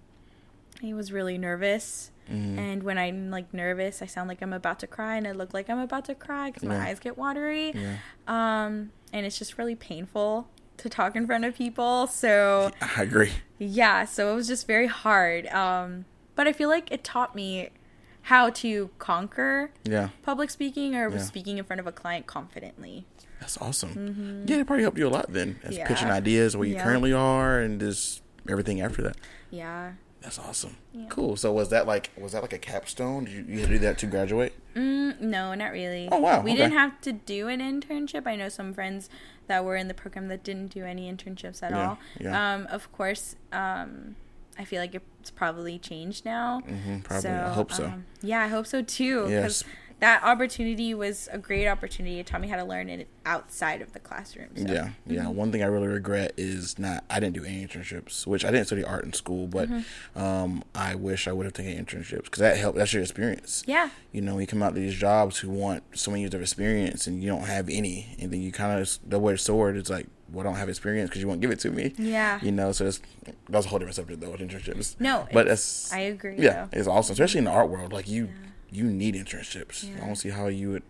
[0.84, 2.12] I was really nervous.
[2.32, 2.60] Mm-hmm.
[2.60, 5.54] And when I'm like nervous, I sound like I'm about to cry, and I look
[5.54, 6.84] like I'm about to cry because my Yeah.
[6.86, 7.72] eyes get watery.
[7.74, 7.96] Yeah.
[8.28, 12.06] Um, and it's just really painful to talk in front of people.
[12.08, 13.32] So, I agree.
[13.58, 15.48] yeah, so it was just very hard.
[15.48, 16.04] Um,
[16.36, 17.70] but I feel like it taught me
[18.28, 20.10] how to conquer Yeah.
[20.22, 21.18] public speaking or Yeah.
[21.20, 23.06] speaking in front of a client confidently.
[23.40, 24.44] That's awesome.
[24.48, 25.80] Yeah, it probably helped you a lot then, as Mm-hmm.
[25.80, 25.88] Yeah.
[25.88, 26.84] pitching ideas where you Yeah.
[26.84, 29.16] currently are and just everything after that.
[29.50, 29.94] Yeah.
[30.20, 30.76] That's awesome.
[30.92, 31.06] Yeah.
[31.08, 31.38] Cool.
[31.38, 33.24] So was that like was that like a capstone?
[33.26, 34.54] Did you, you had to do that to graduate?
[34.76, 36.10] Mm, no, not really.
[36.12, 36.58] Oh, wow, We okay.
[36.64, 38.28] didn't have to do an internship.
[38.28, 39.10] I know some friends
[39.48, 41.98] that were in the program that didn't do any internships at all.
[42.20, 42.56] yeah.
[42.56, 44.18] Um, of course, um,
[44.60, 46.62] I feel like it's probably changed now.
[46.62, 47.30] hmm probably.
[47.30, 47.86] I hope so.
[47.86, 49.28] um, yeah, I hope so too.
[49.30, 49.42] Yes.
[49.64, 49.64] Because
[50.00, 52.20] that opportunity was a great opportunity.
[52.20, 54.50] It taught me how to learn it outside of the classroom.
[54.56, 54.72] So.
[54.72, 55.22] Yeah, yeah.
[55.24, 55.34] Mm-hmm.
[55.36, 57.04] One thing I really regret is not.
[57.10, 60.22] I didn't do any internships, which I didn't study art in school, but Mm-hmm.
[60.22, 62.78] um, I wish I would have taken internships because that helped.
[62.78, 63.64] That's your experience.
[63.66, 63.90] Yeah.
[64.12, 67.08] You know, you come out to these jobs who want so many years of experience,
[67.08, 69.78] and you don't have any, and then you kind of double edged sword.
[69.78, 71.94] It's like, well, I don't have experience because you won't give it to me.
[71.98, 72.40] Yeah.
[72.42, 73.00] You know, so that's
[73.50, 74.96] that's a whole different subject though with internships.
[75.00, 76.80] No, but it's- I agree, Yeah, though.
[76.80, 77.94] it's awesome, especially in the art world.
[77.94, 78.30] Like you,
[78.70, 79.86] you need internships.
[80.02, 80.84] I don't see how you would.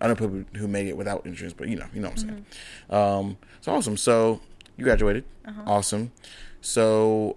[0.00, 2.28] I know people who made it without insurance, but you know, you know what I'm
[2.28, 2.46] saying.
[2.90, 2.94] Mm-hmm.
[2.94, 3.96] Um, so awesome.
[3.96, 4.40] So
[4.76, 5.24] you graduated.
[5.46, 5.62] Uh-huh.
[5.66, 6.10] Awesome.
[6.60, 7.36] So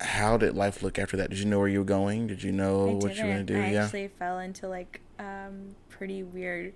[0.00, 1.30] how did life look after that?
[1.30, 2.26] Did you know where you were going?
[2.26, 3.46] Did you know what you were gonna didn't.
[3.46, 3.60] do?
[3.62, 3.84] I yeah.
[3.84, 6.74] actually fell into like um pretty weird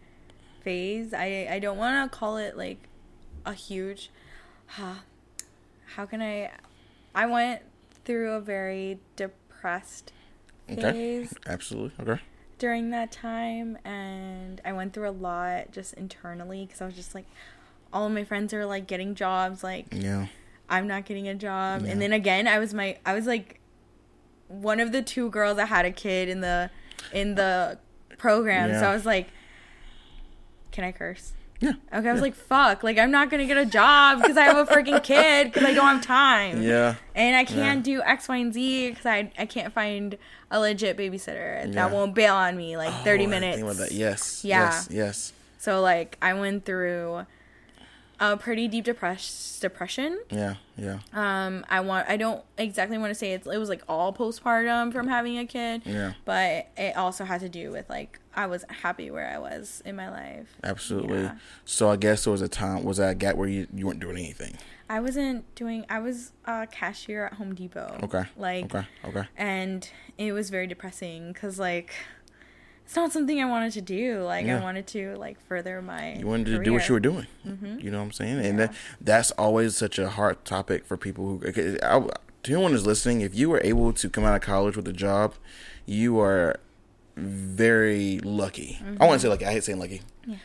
[0.62, 1.12] phase.
[1.12, 2.87] I I don't want to call it like
[3.50, 4.10] a huge.
[4.66, 4.94] Huh,
[5.94, 6.50] how can I?
[7.14, 7.62] I went
[8.04, 10.12] through a very depressed
[10.70, 10.82] Okay.
[10.92, 11.92] phase Absolutely.
[12.12, 12.22] Okay.
[12.58, 17.14] during that time, and I went through a lot just internally because I was just
[17.14, 17.26] like,
[17.92, 20.26] all of my friends are like getting jobs, like Yeah.
[20.68, 21.82] I'm not getting a job.
[21.84, 21.92] Yeah.
[21.92, 23.60] And then again, I was my I was like
[24.48, 26.70] one of the two girls that had a kid in the
[27.12, 27.78] in the
[28.18, 28.72] program.
[28.78, 29.28] So I was like
[30.72, 31.32] can I curse?
[31.60, 31.72] Yeah.
[31.92, 32.22] Okay, I was Yeah.
[32.22, 32.82] like, "Fuck!
[32.84, 35.74] Like, I'm not gonna get a job because I have a freaking kid because I
[35.74, 36.94] don't have time, Yeah.
[37.16, 40.16] and I can't do X, Y, and Z because I I can't find
[40.50, 41.72] a legit babysitter Yeah.
[41.72, 43.92] that won't bail on me like 30 Oh, I minutes." Think about that.
[43.92, 44.44] Yes.
[44.44, 44.64] Yeah.
[44.70, 44.88] Yes.
[44.90, 45.32] Yes.
[45.58, 47.26] So like, I went through
[48.20, 50.18] a pretty deep depress- depression.
[50.30, 50.54] Yeah.
[50.76, 50.98] Yeah.
[51.12, 54.92] Um, I want I don't exactly want to say it's it was like all postpartum
[54.92, 55.82] from having a kid.
[55.84, 56.12] Yeah.
[56.24, 59.96] But it also had to do with like I was happy where I was in
[59.96, 60.46] my life.
[60.62, 61.22] Absolutely.
[61.22, 61.34] Yeah.
[61.64, 63.98] So I guess there was a time was that a gap where you, you weren't
[63.98, 64.56] doing anything.
[64.88, 67.98] I wasn't doing I was a cashier at Home Depot.
[68.04, 68.24] Okay.
[68.36, 68.86] Like Okay.
[69.04, 69.24] Okay.
[69.36, 71.92] and it was very depressing cuz like
[72.84, 74.22] it's not something I wanted to do.
[74.22, 74.60] Like Yeah.
[74.60, 77.26] I wanted to like further my You wanted to do what you were doing.
[77.44, 77.80] Mm-hmm.
[77.80, 78.38] You know what I'm saying?
[78.38, 78.66] And Yeah.
[78.66, 81.48] that that's always such a hard topic for people who.
[81.82, 82.00] I,
[82.44, 84.92] to anyone who's listening, if you were able to come out of college with a
[84.92, 85.34] job,
[85.86, 86.54] you are
[87.18, 88.80] very lucky.
[89.00, 89.46] I want to say lucky.
[89.46, 90.02] I hate saying lucky.
[90.26, 90.36] Yeah.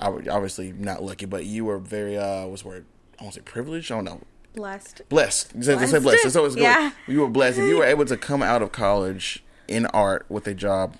[0.00, 2.86] I would obviously not lucky, but you were very uh what's the word?
[3.20, 3.92] I want to say privileged.
[3.92, 4.20] I don't know.
[4.54, 5.02] Blessed.
[5.08, 5.52] Blessed.
[5.52, 6.02] Said say Blessed.
[6.02, 6.22] blessed.
[6.24, 6.62] That's always good.
[6.62, 6.90] Yeah.
[7.06, 7.58] You were blessed.
[7.58, 10.96] If you were able to come out of college in art with a job,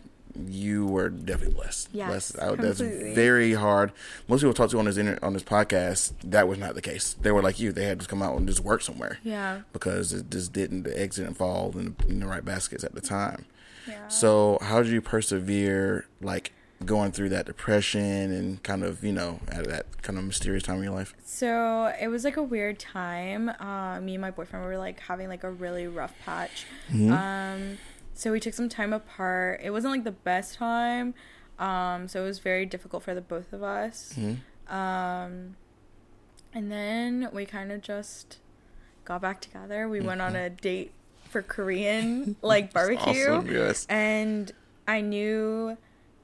[0.49, 1.89] you were definitely blessed.
[1.93, 2.39] Yes, blessed.
[2.41, 3.93] I, that's very hard.
[4.29, 6.13] Most people talk to on this on this podcast.
[6.25, 7.15] That was not the case.
[7.21, 7.73] They were like you.
[7.73, 9.19] They had to come out and just work somewhere.
[9.23, 9.63] Yeah.
[9.73, 10.85] Because it just didn't.
[10.85, 13.45] The eggs didn't fall in the, in the right baskets at the time.
[13.89, 14.09] Yeah.
[14.09, 16.53] So how did you persevere, like
[16.85, 20.79] going through that depression and kind of you know at that kind of mysterious time
[20.79, 21.15] in your life?
[21.25, 23.49] So it was like a weird time.
[23.49, 26.67] Uh, me and my boyfriend were like having like a really rough patch.
[26.93, 27.79] Um,
[28.15, 29.61] so we took some time apart.
[29.63, 31.15] It wasn't like the best time.
[31.59, 34.15] Um, so it was very difficult for the both of us.
[34.69, 35.57] Um,
[36.55, 38.39] and then we kind of just
[39.05, 39.89] got back together.
[39.89, 40.93] We went on a date
[41.33, 43.29] for Korean like barbecue.
[43.31, 43.87] awesome, yes.
[43.89, 44.53] And
[44.87, 45.77] I knew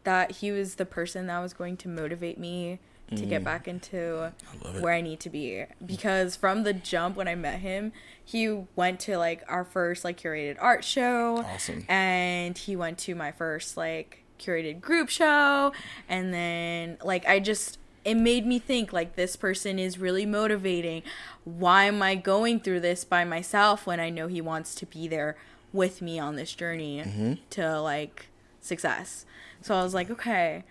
[0.05, 2.79] that he was the person that was going to motivate me
[3.17, 4.83] to get back into it.
[4.83, 5.65] where I need to be.
[5.85, 7.93] Because from the jump when I met him,
[8.23, 11.39] he went to like our first like curated art show.
[11.39, 11.87] Awesome.
[11.89, 15.73] And he went to my first like curated group show.
[16.09, 21.03] And then like I just it made me think like this person is really motivating.
[21.57, 25.09] Why am I going through this by myself when I know he wants to be
[25.09, 25.37] there
[25.73, 28.27] with me on this journey to like
[28.61, 29.25] success?
[29.63, 30.65] So I was like, okay.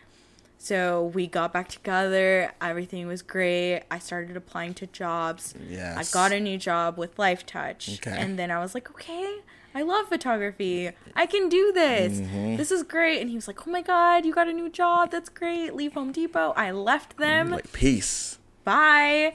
[0.59, 2.51] So we got back together.
[2.61, 3.83] Everything was great.
[3.91, 5.53] I started applying to jobs.
[5.69, 5.97] Yes.
[5.97, 7.99] I got a new job with Lifetouch.
[7.99, 8.17] Okay.
[8.17, 9.39] And then I was like, okay,
[9.75, 10.89] I love photography.
[11.15, 12.19] I can do this.
[12.19, 12.55] Mm-hmm.
[12.55, 13.21] This is great.
[13.21, 15.11] And he was like, oh my God, you got a new job.
[15.11, 15.75] That's great.
[15.75, 16.53] Leave Home Depot.
[16.55, 17.51] I left them.
[17.51, 18.36] Like peace.
[18.67, 19.31] Bye.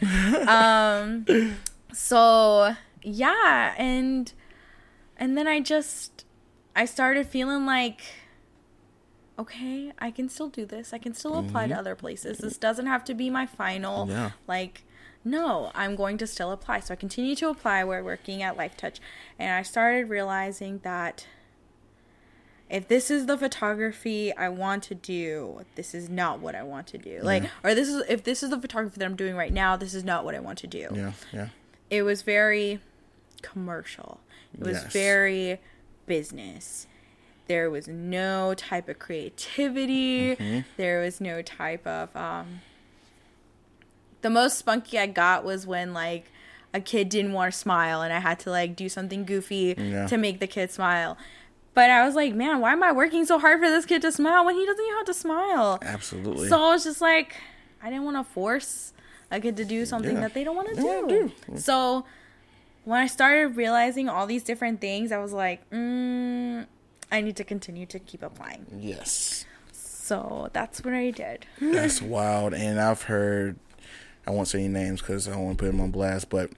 [0.46, 1.24] um,
[1.90, 3.74] so yeah.
[3.78, 4.30] And,
[5.16, 6.26] and then I just,
[6.76, 8.02] I started feeling like,
[9.38, 10.92] okay, I can still do this.
[10.92, 12.38] I can still apply to other places.
[12.38, 14.06] This doesn't have to be my final.
[14.06, 14.32] Yeah.
[14.46, 14.84] Like,
[15.24, 16.80] no, I'm going to still apply.
[16.80, 17.84] So I continued to apply.
[17.84, 18.98] We're working at Lifetouch.
[19.38, 21.26] And I started realizing that
[22.72, 26.86] if this is the photography I want to do, this is not what I want
[26.88, 27.20] to do.
[27.22, 29.92] Like, or this is, if this is the photography that I'm doing right now, this
[29.94, 31.12] is not what I want to do Yeah.
[31.32, 31.48] Yeah.
[31.90, 32.80] it was very
[33.42, 34.20] commercial.
[34.54, 34.92] It was Yes.
[34.92, 35.60] very
[36.06, 36.86] business.
[37.46, 40.36] There was no type of creativity.
[40.36, 40.60] Mm-hmm.
[40.78, 42.60] There was no type of um
[44.22, 46.30] the most spunky I got was when like
[46.72, 50.06] a kid didn't want to smile and I had to like do something goofy Yeah.
[50.06, 51.18] to make the kid smile.
[51.74, 54.12] But I was like, man, why am I working so hard for this kid to
[54.12, 55.78] smile when he doesn't know how to smile?
[55.82, 56.48] Absolutely.
[56.48, 57.34] So I was just like,
[57.82, 58.92] I didn't want to force
[59.30, 60.20] a kid to do something Yeah.
[60.20, 61.32] that they don't want to do.
[61.48, 61.58] do.
[61.58, 62.04] So
[62.84, 66.66] when I started realizing all these different things, I was like, mm,
[67.10, 68.66] I need to continue to keep applying.
[68.78, 69.46] yes.
[69.72, 71.46] So that's what I did.
[71.60, 72.52] That's wild.
[72.54, 73.56] And I've heard,
[74.26, 76.50] I won't say any names because I don't want to put him on blast, but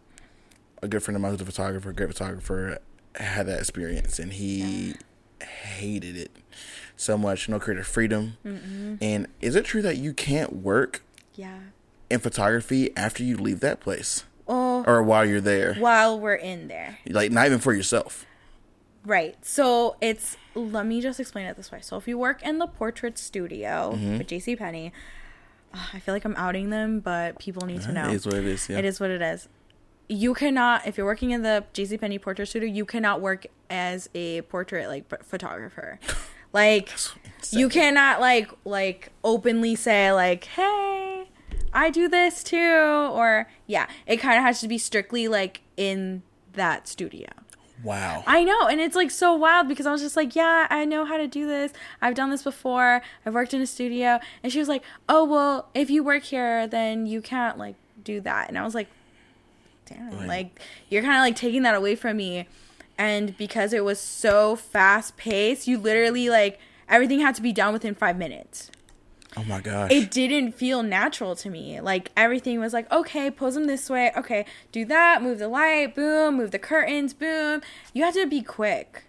[0.83, 2.79] a good friend of mine who's a photographer, great photographer,
[3.16, 4.94] had that experience and he
[5.42, 6.31] hated it
[6.96, 7.48] so much.
[7.48, 8.37] No creative freedom.
[9.00, 11.03] And is it true that you can't work
[11.35, 11.59] Yeah.
[12.11, 15.74] in photography after you leave that place Oh, or while you're there?
[15.74, 16.98] while we're in there.
[17.09, 18.27] Like, not even for yourself.
[19.07, 19.37] Right.
[19.44, 21.81] So it's let me just explain it this way.
[21.83, 24.18] So if you work in the portrait studio Mm-hmm.
[24.18, 24.92] with JC Penney,
[25.92, 28.09] I feel like I'm outing them, but people need to know.
[28.09, 28.68] It is what it is.
[28.68, 28.79] Yeah.
[28.79, 29.48] It is what it is.
[30.09, 34.09] You cannot, if you're working in the JC Penney portrait studio, you cannot work as
[34.14, 35.99] a portrait like photographer.
[36.55, 36.90] Like
[37.51, 41.29] you cannot like like openly say like, "Hey,
[41.73, 42.57] I do this too,"
[43.11, 47.27] or yeah, it kind of has to be strictly like in that studio.
[47.83, 48.23] Wow.
[48.25, 51.05] I know, and it's like so wild because I was just like, yeah, I know
[51.05, 51.73] how to do this.
[52.01, 53.03] I've done this before.
[53.27, 56.69] I've worked in a studio, and she was like, oh well, if you work here,
[56.69, 58.49] then you can't like do that.
[58.49, 58.88] And I was like,
[59.87, 60.29] damn, Right.
[60.29, 62.47] like you're kind of like taking that away from me.
[62.97, 67.73] And because it was so fast paced, you literally like everything had to be done
[67.73, 68.70] within five minutes
[69.37, 69.90] oh my gosh.
[69.90, 71.81] it didn't feel natural to me.
[71.81, 74.12] Like everything was like, okay, pose them this way.
[74.16, 75.23] Okay, do that.
[75.23, 75.94] Move the light.
[75.94, 76.37] Boom.
[76.37, 77.12] Move the curtains.
[77.14, 77.61] Boom.
[77.92, 79.05] You have to be quick.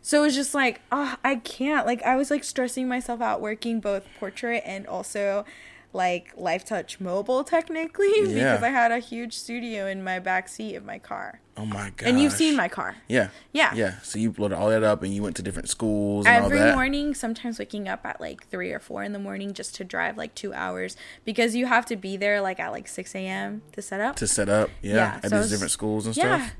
[0.00, 1.86] So it was just like, oh, I can't.
[1.86, 5.44] Like I was like stressing myself out working both portrait and also
[5.92, 10.84] like Lifetouch mobile technically because I had a huge studio in my back seat of
[10.84, 11.40] my car.
[11.56, 12.08] oh my god!
[12.08, 12.96] And you've seen my car.
[13.08, 13.30] Yeah.
[13.52, 13.74] Yeah.
[13.74, 13.98] Yeah.
[14.02, 16.66] So you loaded all that up and you went to different schools and Every all
[16.66, 16.74] that.
[16.74, 20.16] morning, sometimes waking up at like three or four in the morning just to drive
[20.18, 23.62] like two hours because you have to be there like at like six a.m.
[23.72, 24.16] to set up.
[24.16, 24.68] to set up.
[24.82, 24.94] Yeah.
[24.94, 26.56] Yeah, At so these it's- different schools and yeah, stuff.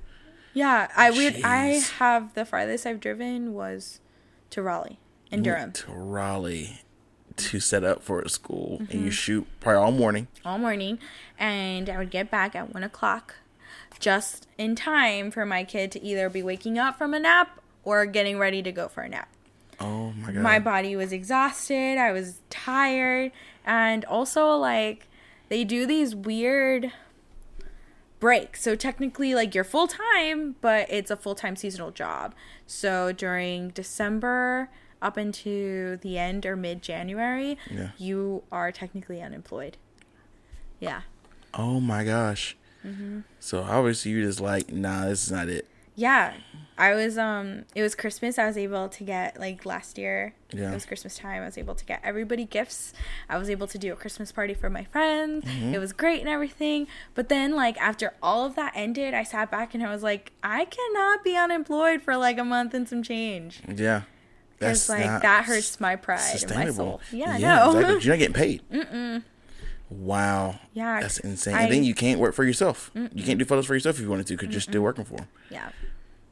[0.54, 0.88] yeah.
[0.96, 1.42] I would.
[1.44, 4.00] I have the farthest I've driven was
[4.50, 4.98] to Raleigh.
[5.30, 6.80] in Durham to Raleigh
[7.38, 9.04] to set up for a school, and Mm-hmm.
[9.04, 10.26] you shoot probably all morning.
[10.44, 10.98] all morning,
[11.38, 13.36] and I would get back at one o'clock,
[13.98, 18.04] just in time for my kid to either be waking up from a nap or
[18.06, 19.28] getting ready to go for a nap.
[19.80, 20.42] Oh my god!
[20.42, 23.30] my body was exhausted i was tired
[23.64, 25.06] and also like
[25.50, 26.90] they do these weird
[28.18, 32.34] breaks so technically like you're full-time but it's a full-time seasonal job
[32.66, 34.68] so during december
[35.02, 37.90] up into the end or mid-january Yeah.
[37.98, 39.76] you are technically unemployed
[40.80, 41.02] yeah
[41.54, 42.56] Oh my gosh!
[42.86, 43.20] Mm-hmm.
[43.40, 45.66] So obviously you just like, nah, this is not it.
[45.96, 46.34] yeah
[46.80, 50.70] i was um it was christmas i was able to get like last year Yeah.
[50.70, 52.92] it was christmas time i was able to get everybody gifts
[53.28, 55.74] i was able to do a christmas party for my friends Mm-hmm.
[55.74, 59.50] it was great and everything but then like after all of that ended i sat
[59.50, 63.02] back and i was like i cannot be unemployed for like a month and some
[63.02, 64.02] change Yeah.
[64.58, 68.04] Because like that hurts my pride and my soul yeah, I know exactly.
[68.04, 68.62] You're not getting paid.
[68.72, 69.22] Mm-mm.
[69.90, 70.58] Wow.
[70.74, 71.54] Yeah, That's insane.
[71.54, 72.90] I- and then you can't work for yourself.
[72.94, 75.16] You can't do photos for yourself if you wanted to because you're still working for
[75.16, 75.28] them.
[75.50, 75.70] yeah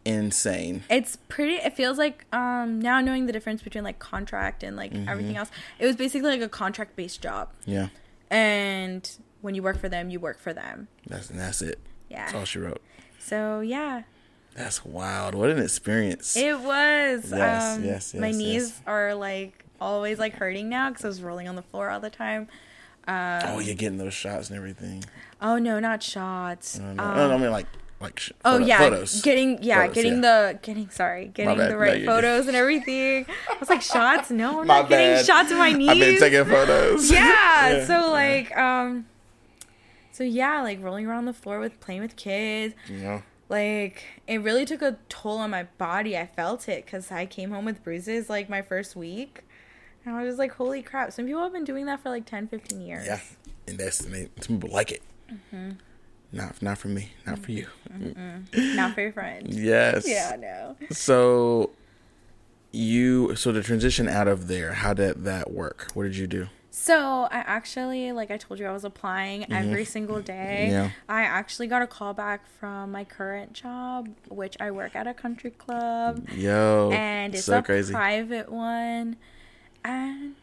[0.04, 0.84] Insane.
[0.88, 4.92] it's pretty it feels like um now knowing the difference between like contract and like
[4.92, 5.08] Mm-hmm.
[5.08, 7.88] everything else it was basically like a contract based job Yeah.
[8.30, 9.10] and
[9.40, 11.80] when you work for them you work for them That's and that's it.
[12.08, 12.80] yeah That's all she wrote.
[13.18, 14.02] so yeah
[14.56, 15.34] That's wild.
[15.34, 16.36] What an experience.
[16.36, 18.80] it was Yes, um yes, my yes, knees yes.
[18.86, 22.08] are like always like hurting now because i was rolling on the floor all the
[22.08, 22.48] time
[23.06, 25.04] oh, you're getting those shots and everything.
[25.42, 27.66] oh no not shots No, no, Um, no, no, I mean like
[28.00, 29.20] like sh- Oh photo- yeah, photos.
[29.22, 32.06] getting yeah, Photos, getting the getting sorry, getting the right good.
[32.06, 33.24] photos and everything.
[33.50, 34.30] I was like shots.
[34.30, 35.88] No, I'm My not getting shots of my knees.
[35.90, 37.10] I've been taking photos.
[37.10, 37.20] yeah,
[37.78, 38.06] Yeah, so yeah.
[38.06, 39.06] like um
[40.12, 43.22] so yeah like rolling around the floor with playing with kids know.
[43.48, 47.50] Like it really took a toll on my body i felt it because i came
[47.50, 49.44] home with bruises like my first week
[50.04, 52.48] and i was like holy crap some people have been doing that for like 10
[52.48, 53.20] 15 years Yeah.
[53.68, 55.02] And that's I mean, some people like it.
[55.28, 55.70] Mm-hmm.
[56.32, 57.10] Not not for me.
[57.26, 57.66] Not for you.
[58.54, 60.06] not for your friends Yes.
[60.06, 61.70] yeah no So
[62.72, 65.90] you so the transition out of there, how did that work?
[65.94, 66.46] What did you do?
[66.78, 70.66] So I actually, like I told you, I was applying every single day.
[70.68, 70.72] Mm-hmm.
[70.72, 70.90] Yeah.
[71.08, 75.14] I actually got a call back from my current job, which I work at a
[75.14, 76.90] country club, Yo.
[76.92, 77.94] and it's so a crazy.
[77.94, 79.16] private one,
[79.84, 80.34] and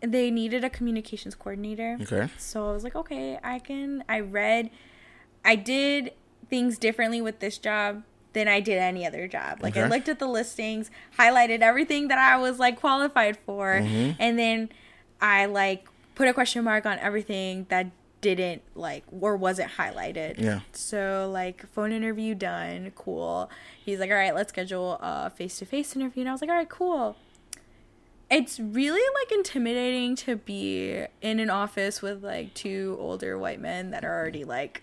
[0.00, 1.98] they needed a communications coordinator.
[2.00, 2.28] Okay.
[2.38, 4.02] So I was like, okay, I can.
[4.08, 4.70] I read,
[5.44, 6.14] I did
[6.48, 9.58] things differently with this job than I did any other job.
[9.62, 14.12] Like I looked at the listings, highlighted everything that I was like qualified for, Mm-hmm.
[14.18, 14.70] and then
[15.20, 20.38] I like put a question mark on everything that didn't like or wasn't highlighted.
[20.38, 20.60] Yeah.
[20.72, 23.50] So like phone interview done, cool.
[23.84, 26.50] He's like, all right, let's schedule a face to face interview, and I was like,
[26.50, 27.16] all right, cool
[28.30, 33.90] it's really like intimidating to be in an office with like two older white men
[33.90, 34.82] that are already like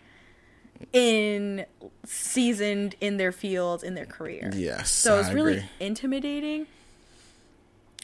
[0.92, 1.66] in
[2.06, 4.52] seasoned in their field in their career.
[4.54, 4.92] Yes.
[4.92, 6.68] So it's really intimidating.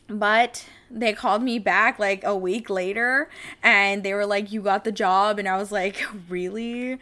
[0.07, 3.29] But they called me back like a week later
[3.63, 5.39] and they were like, You got the job.
[5.39, 6.99] And I was like, Really?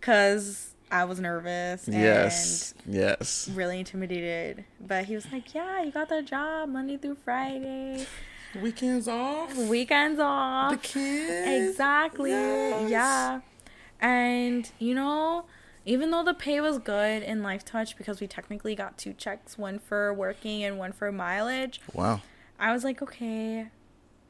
[0.00, 1.86] Because I was nervous.
[1.88, 2.74] And Yes.
[2.86, 3.48] Yes.
[3.52, 4.64] really intimidated.
[4.80, 8.06] But he was like, "Yeah, you got the job Monday through Friday,
[8.62, 9.56] Weekends off.
[9.56, 10.70] weekends off.
[10.72, 11.70] The kids.
[11.70, 12.30] Exactly.
[12.30, 12.90] Yes.
[12.90, 13.40] Yeah.
[14.00, 15.46] And you know,
[15.84, 19.78] even though the pay was good in Lifetouch because we technically got two checks, one
[19.80, 22.20] for working and one for mileage, Wow.
[22.58, 23.68] I was like, "Okay,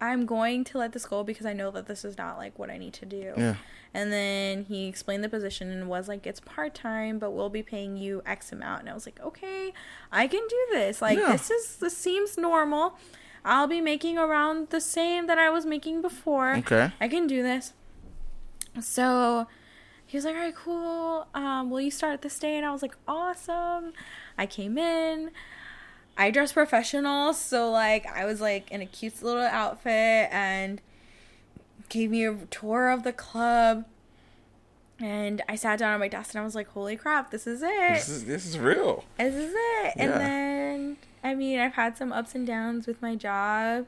[0.01, 2.71] I'm going to let this go because I know that this is not like what
[2.71, 3.57] I need to do." Yeah.
[3.97, 7.63] And then he explained the position and was like, it's part time, but we'll be
[7.63, 8.81] paying you X amount.
[8.81, 9.73] And I was like, okay,
[10.11, 11.01] I can do this.
[11.01, 11.31] Like, Yeah.
[11.31, 12.99] this is, this seems normal.
[13.45, 16.57] I'll be making around the same that I was making before.
[16.57, 16.91] Okay.
[17.01, 17.73] I can do this.
[18.81, 19.47] So
[20.07, 21.29] he was like, all right, cool.
[21.33, 22.57] Um, will you start this day?
[22.57, 23.93] And I was like, awesome.
[24.37, 25.31] I came in.
[26.17, 27.33] I dress professional.
[27.35, 30.81] So, like, I was like in a cute little outfit and
[31.89, 33.85] gave me a tour of the club.
[35.01, 37.63] And I sat down at my desk and I was like, holy crap, this is
[37.63, 37.95] it.
[37.95, 39.05] This is this is real.
[39.19, 39.95] This is it.
[39.97, 43.87] And then, I mean, I've had some ups and downs with my job.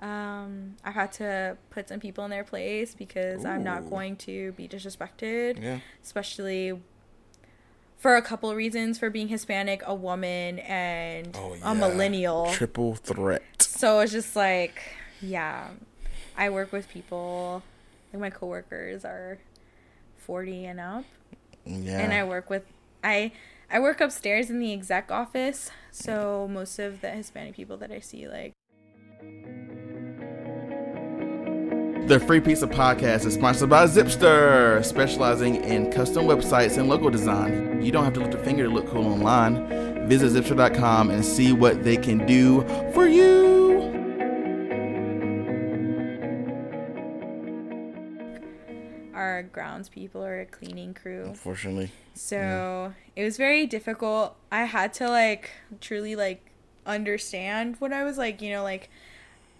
[0.00, 4.52] Um, I've had to put some people in their place because I'm not going to
[4.52, 5.78] be disrespected, Yeah.
[6.02, 6.80] especially
[8.04, 12.52] for a couple of reasons for being Hispanic, a woman, and Oh a millennial.
[12.52, 13.42] Triple threat.
[13.62, 14.78] So it's just like,
[15.22, 15.68] yeah,
[16.36, 17.62] I work with people.
[18.12, 19.38] Like my coworkers are
[20.18, 21.06] forty and up,
[21.64, 21.98] Yeah.
[22.00, 22.64] and I work with
[23.02, 23.32] I
[23.70, 25.70] I work upstairs in the exec office.
[25.90, 28.52] So most of the Hispanic people that I see, like
[32.06, 37.80] The Free Pizza Podcast is sponsored by Zipster, specializing in custom websites and logo design.
[37.82, 40.06] You don't have to lift a finger to look cool online.
[40.06, 42.60] Visit Zipster.com and see what they can do
[42.92, 43.90] for you.
[49.14, 51.24] Our grounds people are a cleaning crew.
[51.28, 54.36] Unfortunately, So it was very difficult.
[54.52, 55.50] I had to like
[55.80, 56.50] truly like
[56.84, 58.90] understand what I was like, you know, like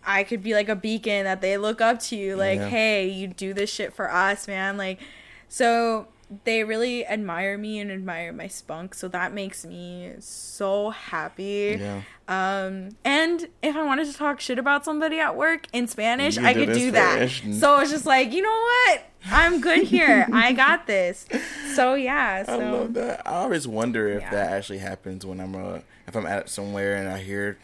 [0.07, 2.69] I could be like a beacon that they look up to you, like, Yeah.
[2.69, 4.77] hey, you do this shit for us, man.
[4.77, 5.01] Like
[5.49, 6.09] so
[6.45, 11.77] they really admire me and admire my spunk, so that makes me so happy.
[11.79, 12.01] yeah.
[12.27, 16.47] Um, and if I wanted to talk shit about somebody at work in Spanish, You
[16.47, 17.31] I could do that.
[17.53, 19.03] So it's just like, you know what?
[19.31, 20.27] I'm good here.
[20.33, 21.27] I got this.
[21.75, 22.45] So yeah.
[22.49, 23.23] I love that.
[23.27, 24.31] I always wonder if Yeah.
[24.31, 27.59] that actually happens when I'm uh, if I'm at somewhere and I hear,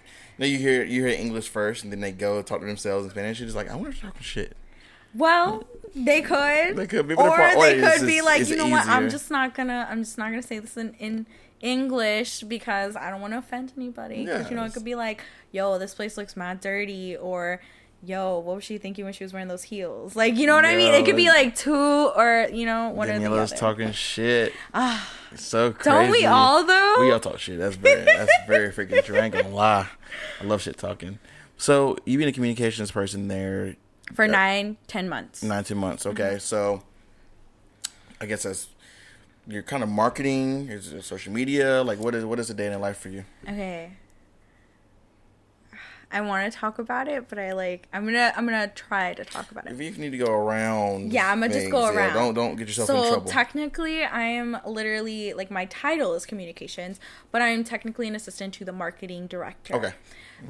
[0.46, 3.10] you you hear you hear English first and then they go talk to themselves in
[3.10, 3.38] Spanish.
[3.40, 4.56] You're just like, I wonder if they're talking shit.
[5.14, 5.64] well,
[5.94, 6.76] they could.
[6.76, 8.86] They could be, or they or could be like, you know what?
[8.86, 9.86] I'm just not gonna.
[9.90, 11.26] I'm just not gonna say this in, in
[11.60, 14.24] English because I don't want to offend anybody.
[14.24, 15.22] Because you know, it could be like,
[15.52, 17.60] yo, this place looks mad dirty, or
[18.04, 20.16] yo, what was she thinking when she was wearing those heels?
[20.16, 20.94] Like, you know what I mean?
[20.94, 23.60] It could be like two or you know one or the Daniela's other.
[23.60, 24.52] talking shit.
[25.32, 25.90] It's so crazy.
[25.90, 26.96] Don't we all though?
[26.98, 27.56] We all talk shit.
[27.56, 29.16] That's very that's very freaking true.
[29.16, 29.86] I ain't gonna lie.
[30.40, 31.20] I love shit talking.
[31.56, 33.76] So you've been a communications person there
[34.12, 35.44] for nine, ten months.
[35.44, 36.02] nine, ten months.
[36.02, 36.20] Mm-hmm.
[36.20, 36.82] Okay, so
[38.20, 38.70] I guess that's
[39.46, 41.82] you're kind of marketing, is it social media?
[41.84, 43.24] Like what is what is a day in the life for you?
[43.44, 43.92] Okay.
[46.12, 49.24] I want to talk about it, but I like I'm gonna I'm gonna try to
[49.24, 49.72] talk about it.
[49.72, 52.14] If you need to go around, Yeah, I'ma just go things, yeah, around.
[52.14, 53.30] don't don't get yourself in So trouble.
[53.30, 56.98] technically, I am literally like my title is communications,
[57.30, 59.74] but I am technically an assistant to the marketing director.
[59.76, 59.92] okay.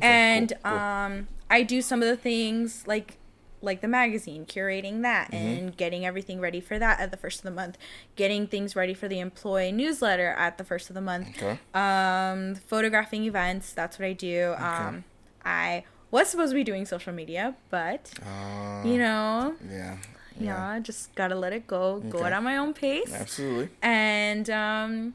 [0.01, 0.79] and cool, cool.
[0.81, 3.19] um, I do some of the things like
[3.63, 5.37] like the magazine, curating that Mm-hmm.
[5.47, 7.77] and getting everything ready for that at the first of the month,
[8.17, 11.59] getting things ready for the employee newsletter at the first of the month, Okay.
[11.75, 13.75] um, photographing events.
[13.75, 14.55] That's what I do.
[14.57, 15.05] Um,
[15.45, 19.97] I was supposed to be doing social media, but Uh, you know, yeah.
[20.39, 23.69] yeah, just gotta let it go, go it at my own pace, Absolutely.
[23.83, 25.15] and um,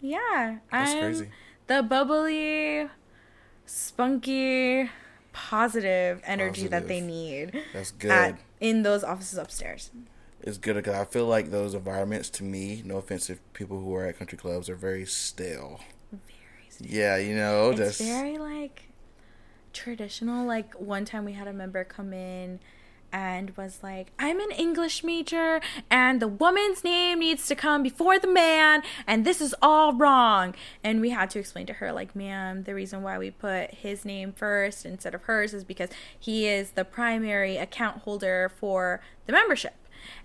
[0.00, 1.30] yeah, That's I'm crazy.
[1.66, 2.88] the bubbly,
[3.66, 4.88] spunky,
[5.32, 8.10] positive energy that they need That's good.
[8.10, 9.90] at, in those offices upstairs.
[10.42, 13.94] It's good because I feel like those environments, to me, no offense if people who
[13.94, 15.80] are at country clubs are very stale.
[16.12, 16.20] Very
[16.80, 18.82] yeah, you know, It's just very like
[19.74, 20.46] traditional.
[20.46, 22.60] Like one time we had a member come in
[23.12, 28.18] and was like, I'm an English major and the woman's name needs to come before
[28.18, 30.54] the man and this is all wrong.
[30.82, 34.04] And we had to explain to her, like, ma'am, the reason why we put his
[34.04, 39.32] name first instead of hers is because he is the primary account holder for the
[39.32, 39.74] membership.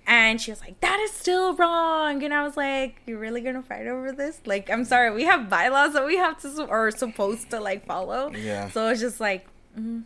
[0.07, 2.23] And she was like, that is still wrong.
[2.23, 4.41] And I was like, you're really going to fight over this?
[4.45, 8.32] Like, I'm sorry, we have bylaws that we have to, or supposed to, like, follow.
[8.32, 8.69] Yeah.
[8.69, 9.45] So it's just like,
[9.77, 10.01] mm-hmm.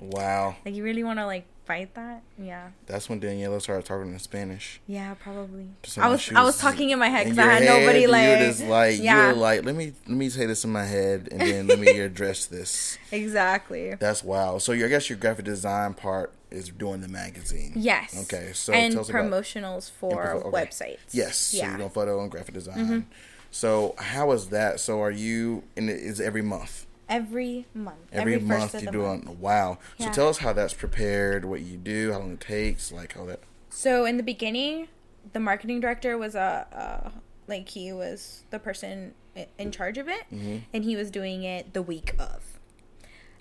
[0.00, 0.56] wow.
[0.64, 2.22] like, you really want to, like, fight that?
[2.38, 2.70] Yeah.
[2.86, 4.80] That's when Daniela started talking in Spanish.
[4.86, 5.68] Yeah, probably.
[5.98, 8.46] I was, I was talking in my head because I had head, nobody, like, were
[8.46, 11.28] just like yeah, you were like, let me let me say this in my head,
[11.30, 12.98] and then let me address this.
[13.10, 13.94] exactly.
[13.96, 14.58] That's wow.
[14.58, 17.72] So I guess your graphic design part is doing the magazine.
[17.76, 18.16] Yes.
[18.24, 18.50] Okay.
[18.54, 20.48] So and tell us about promotionals for okay.
[20.50, 20.98] websites.
[21.12, 21.36] Yes.
[21.36, 21.62] So Yeah.
[21.64, 21.70] Mm-hmm.
[21.72, 23.06] you're doing photo and graphic design.
[23.50, 24.80] So how is that?
[24.80, 25.62] So are you?
[25.76, 26.86] And it is every month.
[27.08, 27.98] Every month.
[28.12, 29.24] Every, first month you're doing.
[29.24, 29.38] month.
[29.38, 29.78] Wow.
[29.98, 33.24] So tell us how that's prepared, what you do, how long it takes, like how
[33.26, 33.40] that.
[33.70, 34.88] So in the beginning,
[35.32, 37.10] the marketing director was a, uh,
[37.46, 39.14] like he was the person
[39.58, 40.56] in charge of it, Mm-hmm.
[40.72, 42.55] and he was doing it the week of.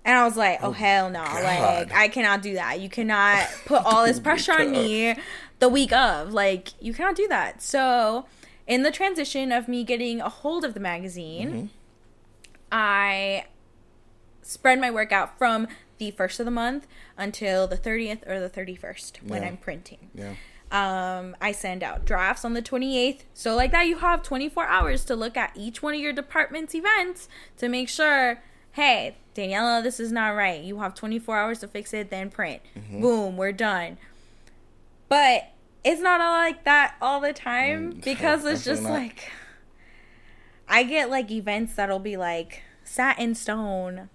[0.06, 1.24] And I was like, oh, hell no.
[1.24, 1.44] God.
[1.90, 2.80] Like, I cannot do that.
[2.80, 5.16] You cannot put all this pressure on me
[5.60, 6.32] the week of.
[6.32, 7.62] Like, you cannot do that.
[7.64, 8.28] So,
[8.68, 11.66] in the transition of me getting a hold of the magazine, Mm-hmm.
[12.72, 13.46] I
[14.42, 16.88] spread my work out from the first of the month
[17.18, 19.48] until the 30th or the 31st when Yeah.
[19.50, 20.10] I'm printing.
[20.14, 20.34] Yeah.
[20.72, 23.22] Um, I send out drafts on the 28th.
[23.34, 26.76] So, like that, you have 24 hours to look at each one of your department's
[26.76, 28.42] events to make sure,
[28.76, 30.62] hey, Daniela, this is not right.
[30.64, 32.62] You have 24 hours to fix it, then print.
[32.92, 33.98] Boom, we're done.
[35.10, 35.52] But
[35.84, 38.92] it's not all like that all the time Mm, because it's just not.
[38.92, 39.32] like,
[40.68, 44.10] I get like events that'll be like sat in stone